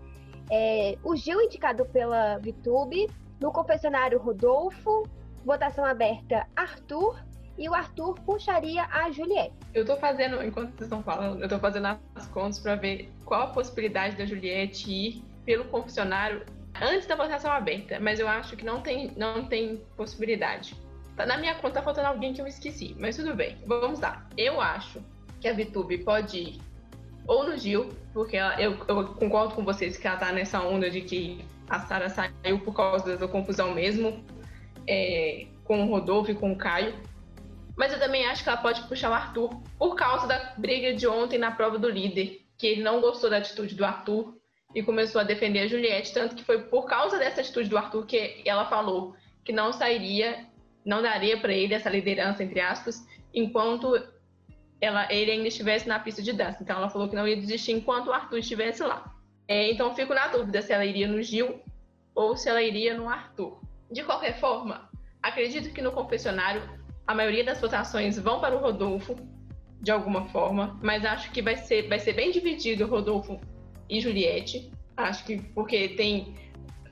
é, 0.50 0.96
o 1.04 1.14
Gil 1.14 1.40
indicado 1.40 1.84
pela 1.86 2.38
Vitube, 2.38 3.08
no 3.40 3.52
confessionário 3.52 4.18
Rodolfo, 4.18 5.04
votação 5.44 5.84
aberta 5.84 6.46
Arthur 6.56 7.16
e 7.58 7.68
o 7.68 7.74
Arthur 7.74 8.14
puxaria 8.20 8.84
a 8.84 9.10
Juliette. 9.10 9.52
Eu 9.74 9.84
tô 9.84 9.96
fazendo, 9.96 10.42
enquanto 10.42 10.70
vocês 10.70 10.82
estão 10.82 11.02
falando, 11.02 11.42
eu 11.42 11.48
tô 11.48 11.58
fazendo 11.58 11.98
as 12.14 12.26
contas 12.28 12.58
para 12.58 12.76
ver 12.76 13.10
qual 13.24 13.42
a 13.42 13.46
possibilidade 13.48 14.16
da 14.16 14.24
Juliette 14.24 14.90
ir 14.90 15.22
pelo 15.44 15.64
confessionário 15.64 16.44
antes 16.80 17.06
da 17.06 17.16
votação 17.16 17.50
aberta, 17.50 17.98
mas 18.00 18.20
eu 18.20 18.28
acho 18.28 18.56
que 18.56 18.64
não 18.64 18.80
tem, 18.80 19.12
não 19.16 19.46
tem 19.46 19.82
possibilidade. 19.96 20.76
Tá 21.16 21.26
na 21.26 21.36
minha 21.36 21.54
conta 21.56 21.74
tá 21.74 21.82
faltando 21.82 22.06
alguém 22.06 22.32
que 22.32 22.40
eu 22.40 22.46
esqueci, 22.46 22.94
mas 22.98 23.16
tudo 23.16 23.34
bem. 23.34 23.56
Vamos 23.66 23.98
lá. 23.98 24.24
Eu 24.36 24.60
acho 24.60 25.02
que 25.40 25.48
a 25.48 25.52
Vitube 25.52 25.98
pode 25.98 26.38
ir 26.38 26.60
ou 27.26 27.44
no 27.44 27.58
Gil, 27.58 27.90
porque 28.14 28.36
ela, 28.36 28.58
eu, 28.60 28.78
eu, 28.88 29.08
concordo 29.08 29.54
com 29.54 29.62
vocês 29.62 29.98
que 29.98 30.06
ela 30.06 30.16
tá 30.16 30.32
nessa 30.32 30.60
onda 30.62 30.88
de 30.88 31.02
que 31.02 31.44
a 31.68 31.80
Sara 31.80 32.08
saiu 32.08 32.58
por 32.60 32.74
causa 32.74 33.18
da 33.18 33.28
confusão 33.28 33.74
mesmo, 33.74 34.24
é, 34.86 35.46
com 35.64 35.82
o 35.82 35.88
Rodolfo 35.88 36.30
e 36.30 36.34
com 36.34 36.52
o 36.52 36.56
Caio. 36.56 36.94
Mas 37.78 37.92
eu 37.92 38.00
também 38.00 38.26
acho 38.26 38.42
que 38.42 38.48
ela 38.48 38.58
pode 38.58 38.82
puxar 38.88 39.08
o 39.08 39.14
Arthur 39.14 39.50
por 39.78 39.94
causa 39.94 40.26
da 40.26 40.52
briga 40.58 40.92
de 40.92 41.06
ontem 41.06 41.38
na 41.38 41.52
prova 41.52 41.78
do 41.78 41.88
líder, 41.88 42.44
que 42.58 42.66
ele 42.66 42.82
não 42.82 43.00
gostou 43.00 43.30
da 43.30 43.36
atitude 43.36 43.76
do 43.76 43.84
Arthur 43.84 44.36
e 44.74 44.82
começou 44.82 45.20
a 45.20 45.24
defender 45.24 45.60
a 45.60 45.68
Juliette, 45.68 46.12
tanto 46.12 46.34
que 46.34 46.42
foi 46.42 46.64
por 46.64 46.86
causa 46.86 47.18
dessa 47.18 47.40
atitude 47.40 47.68
do 47.68 47.78
Arthur 47.78 48.04
que 48.04 48.42
ela 48.44 48.66
falou 48.66 49.14
que 49.44 49.52
não 49.52 49.72
sairia, 49.72 50.44
não 50.84 51.00
daria 51.00 51.38
para 51.38 51.52
ele 51.52 51.72
essa 51.72 51.88
liderança 51.88 52.42
entre 52.42 52.60
aspas, 52.60 53.06
enquanto 53.32 53.94
ela, 54.80 55.06
ele 55.12 55.30
ainda 55.30 55.46
estivesse 55.46 55.86
na 55.86 56.00
pista 56.00 56.20
de 56.20 56.32
dança. 56.32 56.60
Então 56.60 56.78
ela 56.78 56.90
falou 56.90 57.08
que 57.08 57.14
não 57.14 57.28
ia 57.28 57.36
desistir 57.36 57.70
enquanto 57.70 58.08
o 58.08 58.12
Arthur 58.12 58.38
estivesse 58.38 58.82
lá. 58.82 59.14
É, 59.46 59.70
então 59.70 59.94
fico 59.94 60.12
na 60.12 60.26
dúvida 60.26 60.60
se 60.62 60.72
ela 60.72 60.84
iria 60.84 61.06
no 61.06 61.22
Gil 61.22 61.62
ou 62.12 62.36
se 62.36 62.48
ela 62.48 62.60
iria 62.60 62.96
no 62.96 63.08
Arthur. 63.08 63.60
De 63.88 64.02
qualquer 64.02 64.40
forma, 64.40 64.90
acredito 65.22 65.72
que 65.72 65.80
no 65.80 65.92
confessionário 65.92 66.77
a 67.08 67.14
maioria 67.14 67.42
das 67.42 67.58
votações 67.58 68.18
vão 68.18 68.38
para 68.38 68.54
o 68.54 68.60
Rodolfo, 68.60 69.16
de 69.80 69.90
alguma 69.90 70.26
forma, 70.26 70.78
mas 70.82 71.06
acho 71.06 71.32
que 71.32 71.40
vai 71.40 71.56
ser, 71.56 71.88
vai 71.88 71.98
ser 71.98 72.12
bem 72.12 72.30
dividido 72.30 72.86
Rodolfo 72.86 73.40
e 73.88 73.98
Juliette. 73.98 74.70
Acho 74.94 75.24
que 75.24 75.40
porque 75.54 75.88
tem 75.90 76.36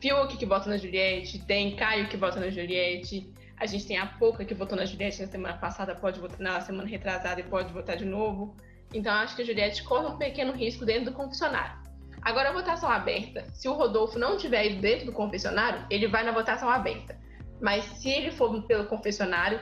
Fiuk 0.01 0.39
que 0.39 0.47
vota 0.47 0.71
na 0.71 0.79
Juliette, 0.79 1.45
tem 1.45 1.77
Caio 1.77 2.09
que 2.09 2.17
vota 2.17 2.41
na 2.41 2.49
Juliette, 2.49 3.31
a 3.59 3.67
gente 3.67 3.87
tem 3.87 3.99
a 3.99 4.07
Pouca 4.07 4.43
que 4.43 4.55
votou 4.55 4.79
na 4.79 4.87
Juliette 4.87 5.21
na 5.21 5.29
semana 5.29 5.59
passada, 5.59 5.95
pode 5.95 6.19
votar 6.19 6.41
na 6.41 6.63
semana 6.63 6.89
retrasada 6.89 7.39
e 7.39 7.45
pode 7.45 7.71
votar 7.75 7.99
de 7.99 8.07
novo. 8.07 8.57
Então 8.95 9.13
acho 9.13 9.37
que 9.37 9.43
a 9.43 9.45
Juliette 9.45 9.83
corre 9.83 10.07
um 10.07 10.17
pequeno 10.17 10.53
risco 10.53 10.87
dentro 10.87 11.07
do 11.07 11.13
confessionário. 11.13 11.79
Agora 12.23 12.49
a 12.49 12.53
votação 12.55 12.91
aberta, 12.91 13.45
se 13.53 13.69
o 13.69 13.75
Rodolfo 13.75 14.19
não 14.19 14.39
tiver 14.39 14.81
dentro 14.81 15.05
do 15.05 15.13
confessionário, 15.13 15.85
ele 15.91 16.09
vai 16.09 16.25
na 16.25 16.33
votação 16.33 16.71
aberta. 16.71 17.21
Mas 17.61 17.85
se 17.85 18.09
ele 18.09 18.31
for 18.31 18.63
pelo 18.63 18.87
confessionário, 18.87 19.61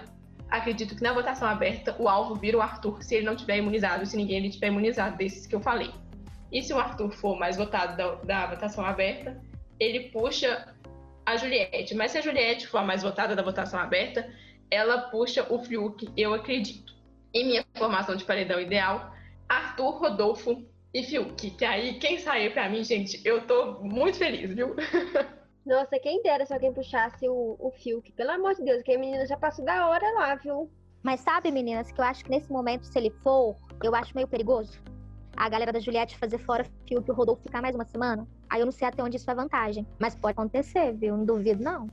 acredito 0.59 0.95
que 0.95 1.03
na 1.03 1.12
votação 1.12 1.49
aberta 1.49 1.95
o 1.99 2.09
alvo 2.09 2.35
vira 2.35 2.57
o 2.57 2.62
Arthur 2.62 3.03
se 3.03 3.17
ele 3.17 3.27
não 3.27 3.37
tiver 3.37 3.59
imunizado, 3.59 4.07
se 4.07 4.17
ninguém 4.17 4.38
ele 4.38 4.51
tiver 4.51 4.69
imunizado, 4.69 5.17
desses 5.17 5.47
que 5.47 5.55
eu 5.55 5.61
falei. 5.61 5.90
E 6.53 6.62
se 6.62 6.73
o 6.73 6.79
Arthur 6.79 7.11
for 7.12 7.38
mais 7.38 7.57
votado 7.57 7.97
da, 7.97 8.14
da 8.14 8.47
votação 8.47 8.85
aberta, 8.85 9.40
ele 9.79 10.11
puxa 10.11 10.73
a 11.27 11.37
Juliette. 11.37 11.95
Mas 11.95 12.12
se 12.12 12.19
a 12.19 12.21
Juliette 12.21 12.67
for 12.67 12.79
a 12.79 12.85
mais 12.85 13.03
votada 13.03 13.35
da 13.35 13.43
votação 13.43 13.81
aberta, 13.81 14.29
ela 14.71 14.99
puxa 15.11 15.47
o 15.53 15.59
Fiuk, 15.59 16.09
eu 16.17 16.33
acredito. 16.33 16.95
Em 17.33 17.47
minha 17.47 17.64
formação 17.75 18.14
de 18.14 18.25
paredão 18.25 18.61
ideal, 18.61 19.12
Arthur, 19.49 19.99
Rodolfo 19.99 20.64
e 20.93 21.03
Fiuk. 21.03 21.51
Que 21.51 21.64
aí, 21.64 21.95
quem 21.99 22.19
sair 22.19 22.53
pra 22.53 22.69
mim, 22.69 22.85
gente, 22.85 23.21
eu 23.25 23.47
tô 23.47 23.81
muito 23.81 24.19
feliz, 24.19 24.55
viu? 24.55 24.77
Nossa, 25.64 25.98
quem 25.98 26.22
dera 26.22 26.44
se 26.44 26.53
alguém 26.53 26.72
puxasse 26.72 27.27
o, 27.29 27.57
o 27.59 27.70
Fiuk. 27.70 28.12
Pelo 28.12 28.33
amor 28.33 28.55
de 28.55 28.62
Deus, 28.62 28.83
que 28.83 28.92
a 28.92 28.98
menina 28.98 29.27
já 29.27 29.37
passou 29.37 29.64
da 29.64 29.88
hora 29.88 30.07
lá, 30.12 30.35
viu? 30.35 30.70
Mas 31.03 31.20
sabe, 31.20 31.50
meninas, 31.50 31.90
que 31.90 32.00
eu 32.00 32.05
acho 32.05 32.24
que 32.24 32.31
nesse 32.31 32.50
momento, 32.53 32.85
se 32.85 32.98
ele 32.98 33.11
for, 33.22 33.57
eu 33.83 33.94
acho 33.94 34.14
meio 34.14 34.29
perigoso. 34.29 34.81
A 35.37 35.48
galera 35.48 35.72
da 35.72 35.81
Juliette 35.81 36.18
fazer 36.18 36.38
fora 36.38 36.66
Fiuk 36.87 37.09
e 37.09 37.11
o 37.11 37.14
Rodolfo 37.14 37.42
ficar 37.42 37.62
mais 37.62 37.74
uma 37.74 37.85
semana. 37.85 38.27
Aí 38.48 38.61
eu 38.61 38.66
não 38.66 38.72
sei 38.72 38.87
até 38.87 39.03
onde 39.03 39.16
isso 39.16 39.31
é 39.31 39.35
vantagem. 39.35 39.87
Mas 39.98 40.14
pode 40.14 40.33
acontecer, 40.33 40.92
viu? 40.92 41.16
Não 41.16 41.24
duvido, 41.24 41.62
não. 41.62 41.88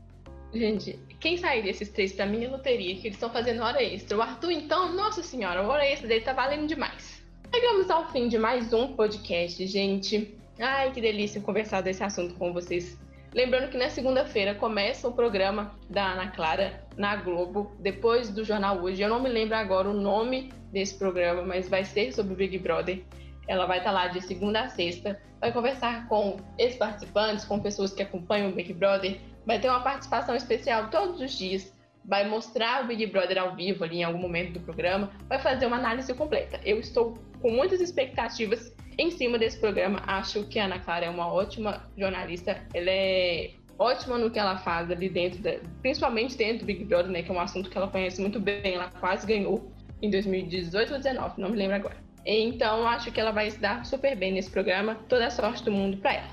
Gente, 0.53 0.99
quem 1.19 1.38
sair 1.38 1.63
desses 1.63 1.89
três 1.89 2.12
pra 2.12 2.25
mim 2.25 2.43
é 2.43 2.49
loteria, 2.49 2.95
que 2.95 3.07
eles 3.07 3.15
estão 3.15 3.29
fazendo 3.29 3.63
hora 3.63 3.81
extra. 3.81 4.17
O 4.17 4.21
Arthur, 4.21 4.51
então, 4.51 4.93
nossa 4.93 5.23
senhora, 5.23 5.62
a 5.62 5.67
hora 5.67 5.86
extra 5.86 6.10
dele 6.10 6.25
tá 6.25 6.34
valendo 6.34 6.67
demais. 6.67 7.23
Chegamos 7.53 7.89
ao 7.89 8.12
fim 8.12 8.27
de 8.27 8.38
mais 8.38 8.73
um 8.73 8.93
podcast, 8.95 9.65
gente. 9.65 10.38
Ai, 10.60 10.91
que 10.91 10.99
delícia 10.99 11.39
conversar 11.41 11.81
desse 11.81 12.03
assunto 12.03 12.36
com 12.36 12.51
vocês. 12.53 12.97
Lembrando 13.34 13.70
que 13.70 13.78
na 13.78 13.89
segunda-feira 13.89 14.54
começa 14.54 15.08
o 15.08 15.13
programa 15.13 15.74
da 15.89 16.12
Ana 16.12 16.32
Clara 16.32 16.84
na 16.98 17.15
Globo, 17.15 17.72
depois 17.80 18.30
do 18.30 18.44
Jornal 18.44 18.82
Hoje. 18.82 19.02
Eu 19.02 19.08
não 19.08 19.22
me 19.22 19.30
lembro 19.30 19.56
agora 19.56 19.89
o 19.89 19.94
nome 19.94 20.52
desse 20.70 20.96
programa, 20.98 21.41
mas 21.41 21.70
vai 21.70 21.86
ser 21.86 22.12
sobre 22.12 22.34
o 22.34 22.36
Big 22.36 22.58
Brother. 22.58 23.02
Ela 23.48 23.65
vai 23.65 23.78
estar 23.78 23.91
lá 23.91 24.08
de 24.08 24.20
segunda 24.22 24.63
a 24.63 24.70
sexta, 24.70 25.17
vai 25.39 25.54
conversar 25.54 26.10
com 26.10 26.38
ex-participantes, 26.58 27.46
com 27.46 27.58
pessoas 27.58 27.94
que 27.94 28.04
acompanham 28.04 28.50
o 28.50 28.54
Big 28.54 28.74
Brother, 28.74 29.17
vai 29.46 29.60
ter 29.60 29.70
uma 29.70 29.82
participação 29.82 30.36
especial 30.36 30.89
todos 30.89 31.22
os 31.22 31.32
dias, 31.32 31.74
vai 32.04 32.28
mostrar 32.28 32.84
o 32.84 32.88
Big 32.88 33.06
Brother 33.08 33.38
ao 33.38 33.56
vivo 33.56 33.84
ali 33.84 33.98
em 33.98 34.04
algum 34.04 34.20
momento 34.20 34.54
do 34.54 34.60
programa, 34.60 35.12
vai 35.28 35.40
fazer 35.40 35.66
uma 35.66 35.78
análise 35.78 36.14
completa. 36.14 36.60
Eu 36.66 36.80
estou 36.80 37.18
com 37.42 37.52
muitas 37.52 37.82
expectativas 37.82 38.74
em 38.98 39.12
cima 39.12 39.38
desse 39.38 39.60
programa. 39.60 40.02
Acho 40.06 40.44
que 40.46 40.60
a 40.60 40.66
Ana 40.66 40.80
Clara 40.80 41.06
é 41.06 41.10
uma 41.10 41.32
ótima 41.32 41.90
jornalista, 41.98 42.58
ela 42.74 42.90
é 42.90 43.52
ótima 43.78 44.18
no 44.18 44.30
que 44.30 44.38
ela 44.38 44.58
faz 44.58 44.92
ali 44.92 45.10
dentro, 45.10 45.42
da, 45.42 45.56
principalmente 45.82 46.38
dentro 46.38 46.60
do 46.60 46.66
Big 46.66 46.84
Brother, 46.86 47.12
né, 47.12 47.24
que 47.24 47.32
é 47.32 47.34
um 47.34 47.40
assunto 47.40 47.70
que 47.70 47.78
ela 47.78 47.88
conhece 47.88 48.22
muito 48.22 48.40
bem, 48.40 48.76
ela 48.76 48.92
quase 49.00 49.26
ganhou 49.26 49.72
em 50.02 50.10
2018 50.10 50.94
ou 50.94 51.00
2019, 51.00 51.42
não 51.42 51.50
me 51.50 51.58
lembro 51.58 51.76
agora. 51.76 51.98
Então, 52.26 52.88
acho 52.88 53.12
que 53.12 53.20
ela 53.20 53.32
vai 53.32 53.50
se 53.50 53.60
dar 53.60 53.84
super 53.86 54.16
bem 54.16 54.34
nesse 54.34 54.52
programa. 54.52 54.96
Toda 55.10 55.26
a 55.26 55.32
sorte 55.32 55.64
do 55.64 55.72
mundo 55.72 55.98
para 55.98 56.14
ela. 56.14 56.30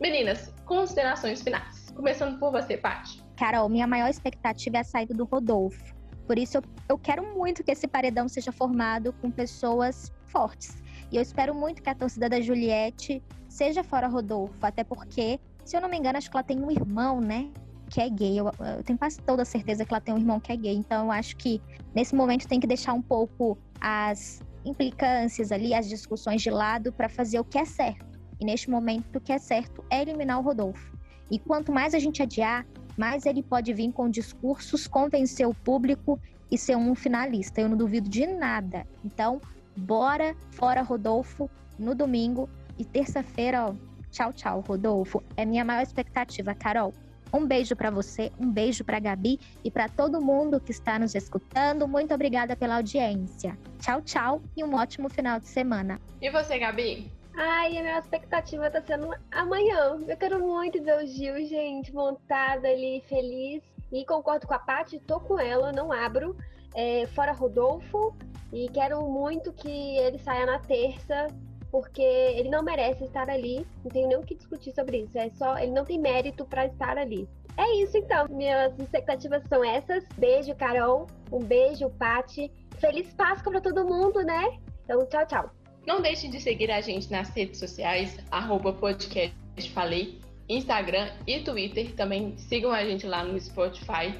Meninas, 0.00 0.52
considerações 0.68 1.40
finais. 1.42 1.90
Começando 1.96 2.38
por 2.38 2.52
você, 2.52 2.76
Paty. 2.76 3.24
Carol, 3.36 3.68
minha 3.68 3.86
maior 3.86 4.08
expectativa 4.08 4.76
é 4.76 4.80
a 4.80 4.84
saída 4.84 5.14
do 5.14 5.24
Rodolfo. 5.24 5.96
Por 6.26 6.38
isso, 6.38 6.58
eu, 6.58 6.62
eu 6.90 6.98
quero 6.98 7.34
muito 7.34 7.64
que 7.64 7.72
esse 7.72 7.88
paredão 7.88 8.28
seja 8.28 8.52
formado 8.52 9.14
com 9.14 9.30
pessoas 9.30 10.12
fortes. 10.26 10.76
E 11.10 11.16
eu 11.16 11.22
espero 11.22 11.54
muito 11.54 11.82
que 11.82 11.88
a 11.88 11.94
torcida 11.94 12.28
da 12.28 12.38
Juliette 12.38 13.22
seja 13.48 13.82
fora 13.82 14.06
Rodolfo, 14.06 14.54
até 14.60 14.84
porque, 14.84 15.40
se 15.64 15.74
eu 15.74 15.80
não 15.80 15.88
me 15.88 15.96
engano, 15.96 16.18
acho 16.18 16.30
que 16.30 16.36
ela 16.36 16.44
tem 16.44 16.60
um 16.60 16.70
irmão, 16.70 17.18
né? 17.18 17.50
Que 17.88 18.02
é 18.02 18.10
gay. 18.10 18.38
Eu, 18.38 18.52
eu 18.76 18.84
tenho 18.84 18.98
quase 18.98 19.18
toda 19.22 19.46
certeza 19.46 19.86
que 19.86 19.94
ela 19.94 20.02
tem 20.02 20.12
um 20.12 20.18
irmão 20.18 20.38
que 20.38 20.52
é 20.52 20.56
gay. 20.56 20.74
Então, 20.74 21.06
eu 21.06 21.12
acho 21.12 21.34
que 21.36 21.62
nesse 21.94 22.14
momento 22.14 22.46
tem 22.46 22.60
que 22.60 22.66
deixar 22.66 22.92
um 22.92 23.00
pouco 23.00 23.56
as 23.80 24.42
implicâncias 24.66 25.50
ali, 25.50 25.72
as 25.72 25.88
discussões 25.88 26.42
de 26.42 26.50
lado 26.50 26.92
para 26.92 27.08
fazer 27.08 27.40
o 27.40 27.44
que 27.44 27.56
é 27.58 27.64
certo. 27.64 28.07
E 28.40 28.44
neste 28.44 28.70
momento, 28.70 29.16
o 29.16 29.20
que 29.20 29.32
é 29.32 29.38
certo 29.38 29.84
é 29.90 30.02
eliminar 30.02 30.38
o 30.38 30.42
Rodolfo. 30.42 30.96
E 31.30 31.38
quanto 31.38 31.72
mais 31.72 31.94
a 31.94 31.98
gente 31.98 32.22
adiar, 32.22 32.66
mais 32.96 33.26
ele 33.26 33.42
pode 33.42 33.72
vir 33.72 33.92
com 33.92 34.08
discursos, 34.08 34.86
convencer 34.86 35.46
o 35.46 35.54
público 35.54 36.18
e 36.50 36.56
ser 36.56 36.76
um 36.76 36.94
finalista. 36.94 37.60
Eu 37.60 37.68
não 37.68 37.76
duvido 37.76 38.08
de 38.08 38.26
nada. 38.26 38.86
Então, 39.04 39.40
bora 39.76 40.34
fora 40.50 40.82
Rodolfo 40.82 41.50
no 41.78 41.94
domingo 41.94 42.48
e 42.78 42.84
terça-feira, 42.84 43.66
ó, 43.66 43.74
tchau, 44.10 44.32
tchau, 44.32 44.64
Rodolfo. 44.66 45.22
É 45.36 45.44
minha 45.44 45.64
maior 45.64 45.82
expectativa, 45.82 46.54
Carol. 46.54 46.92
Um 47.32 47.46
beijo 47.46 47.76
para 47.76 47.90
você, 47.90 48.32
um 48.40 48.50
beijo 48.50 48.82
para 48.82 48.98
Gabi 48.98 49.38
e 49.62 49.70
para 49.70 49.86
todo 49.86 50.20
mundo 50.20 50.58
que 50.58 50.70
está 50.70 50.98
nos 50.98 51.14
escutando. 51.14 51.86
Muito 51.86 52.14
obrigada 52.14 52.56
pela 52.56 52.76
audiência. 52.76 53.56
Tchau, 53.78 54.00
tchau 54.00 54.42
e 54.56 54.64
um 54.64 54.74
ótimo 54.74 55.10
final 55.10 55.38
de 55.38 55.46
semana. 55.46 56.00
E 56.22 56.30
você, 56.30 56.58
Gabi? 56.58 57.17
Ai, 57.40 57.78
a 57.78 57.82
minha 57.82 57.98
expectativa 58.00 58.68
tá 58.68 58.82
sendo 58.82 59.14
amanhã. 59.30 59.96
Eu 60.08 60.16
quero 60.16 60.40
muito 60.44 60.82
ver 60.82 61.04
o 61.04 61.06
Gil, 61.06 61.36
gente, 61.46 61.94
montada 61.94 62.66
ali, 62.66 63.00
feliz. 63.08 63.62
E 63.92 64.04
concordo 64.04 64.44
com 64.44 64.54
a 64.54 64.58
Paty, 64.58 64.98
tô 64.98 65.20
com 65.20 65.38
ela, 65.38 65.70
não 65.70 65.92
abro. 65.92 66.36
É, 66.74 67.06
fora 67.14 67.30
Rodolfo. 67.30 68.12
E 68.52 68.68
quero 68.70 69.00
muito 69.02 69.52
que 69.52 69.96
ele 69.98 70.18
saia 70.18 70.46
na 70.46 70.58
terça 70.58 71.28
porque 71.70 72.02
ele 72.02 72.48
não 72.48 72.60
merece 72.60 73.04
estar 73.04 73.30
ali. 73.30 73.64
Não 73.84 73.90
tenho 73.92 74.08
nem 74.08 74.16
o 74.16 74.22
que 74.22 74.34
discutir 74.34 74.72
sobre 74.72 75.02
isso. 75.02 75.16
É 75.16 75.30
só 75.30 75.56
ele 75.58 75.70
não 75.70 75.84
tem 75.84 75.96
mérito 75.96 76.44
para 76.44 76.66
estar 76.66 76.98
ali. 76.98 77.28
É 77.56 77.72
isso 77.76 77.96
então. 77.96 78.26
Minhas 78.28 78.76
expectativas 78.80 79.44
são 79.48 79.62
essas. 79.62 80.04
Beijo, 80.16 80.56
Carol. 80.56 81.06
Um 81.30 81.38
beijo, 81.38 81.88
Pati. 81.90 82.50
Feliz 82.80 83.14
Páscoa 83.14 83.52
para 83.52 83.60
todo 83.60 83.86
mundo, 83.86 84.24
né? 84.24 84.58
Então, 84.84 85.06
tchau, 85.06 85.24
tchau. 85.24 85.50
Não 85.88 86.02
deixe 86.02 86.28
de 86.28 86.38
seguir 86.38 86.70
a 86.70 86.82
gente 86.82 87.10
nas 87.10 87.30
redes 87.30 87.58
sociais, 87.58 88.18
arroba 88.30 88.74
podcast 88.74 89.32
falei, 89.72 90.20
Instagram 90.46 91.10
e 91.26 91.40
Twitter. 91.40 91.94
Também 91.94 92.36
sigam 92.36 92.70
a 92.70 92.84
gente 92.84 93.06
lá 93.06 93.24
no 93.24 93.40
Spotify. 93.40 94.14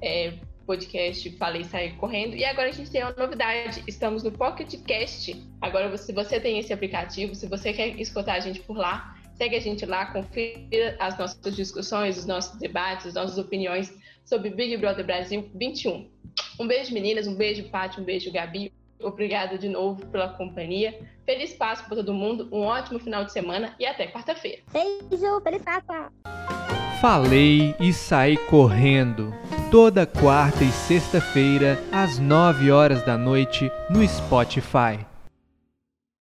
É, 0.00 0.34
podcast 0.64 1.28
Falei 1.32 1.64
Sair 1.64 1.96
Correndo. 1.96 2.36
E 2.36 2.44
agora 2.44 2.68
a 2.68 2.72
gente 2.72 2.88
tem 2.88 3.02
uma 3.02 3.12
novidade: 3.18 3.82
estamos 3.88 4.22
no 4.22 4.30
Pocket 4.30 4.72
Cast. 4.84 5.44
Agora, 5.60 5.96
se 5.98 6.12
você 6.12 6.38
tem 6.38 6.60
esse 6.60 6.72
aplicativo, 6.72 7.34
se 7.34 7.48
você 7.48 7.72
quer 7.72 8.00
escutar 8.00 8.34
a 8.34 8.40
gente 8.40 8.60
por 8.60 8.76
lá, 8.76 9.18
segue 9.34 9.56
a 9.56 9.60
gente 9.60 9.84
lá, 9.84 10.06
confira 10.06 10.94
as 11.00 11.18
nossas 11.18 11.56
discussões, 11.56 12.16
os 12.16 12.26
nossos 12.26 12.56
debates, 12.60 13.08
as 13.08 13.14
nossas 13.14 13.38
opiniões 13.38 13.92
sobre 14.24 14.50
Big 14.50 14.76
Brother 14.76 15.04
Brasil 15.04 15.50
21. 15.52 16.08
Um 16.60 16.68
beijo, 16.68 16.94
meninas, 16.94 17.26
um 17.26 17.34
beijo, 17.34 17.68
Paty, 17.70 18.00
um 18.00 18.04
beijo, 18.04 18.30
Gabi. 18.30 18.77
Obrigada 19.00 19.56
de 19.56 19.68
novo 19.68 20.04
pela 20.06 20.28
companhia. 20.28 20.98
Feliz 21.24 21.52
Páscoa 21.52 21.88
para 21.88 21.96
todo 21.98 22.14
mundo, 22.14 22.48
um 22.50 22.62
ótimo 22.62 22.98
final 22.98 23.24
de 23.24 23.32
semana 23.32 23.74
e 23.78 23.86
até 23.86 24.06
quarta-feira. 24.06 24.62
Beijo, 24.72 25.40
feliz 25.42 25.62
Páscoa! 25.62 26.12
Falei 27.00 27.76
e 27.78 27.92
saí 27.92 28.36
correndo. 28.36 29.32
Toda 29.70 30.06
quarta 30.06 30.64
e 30.64 30.72
sexta-feira, 30.72 31.78
às 31.92 32.18
nove 32.18 32.72
horas 32.72 33.04
da 33.04 33.16
noite, 33.16 33.70
no 33.88 34.06
Spotify. 34.06 35.07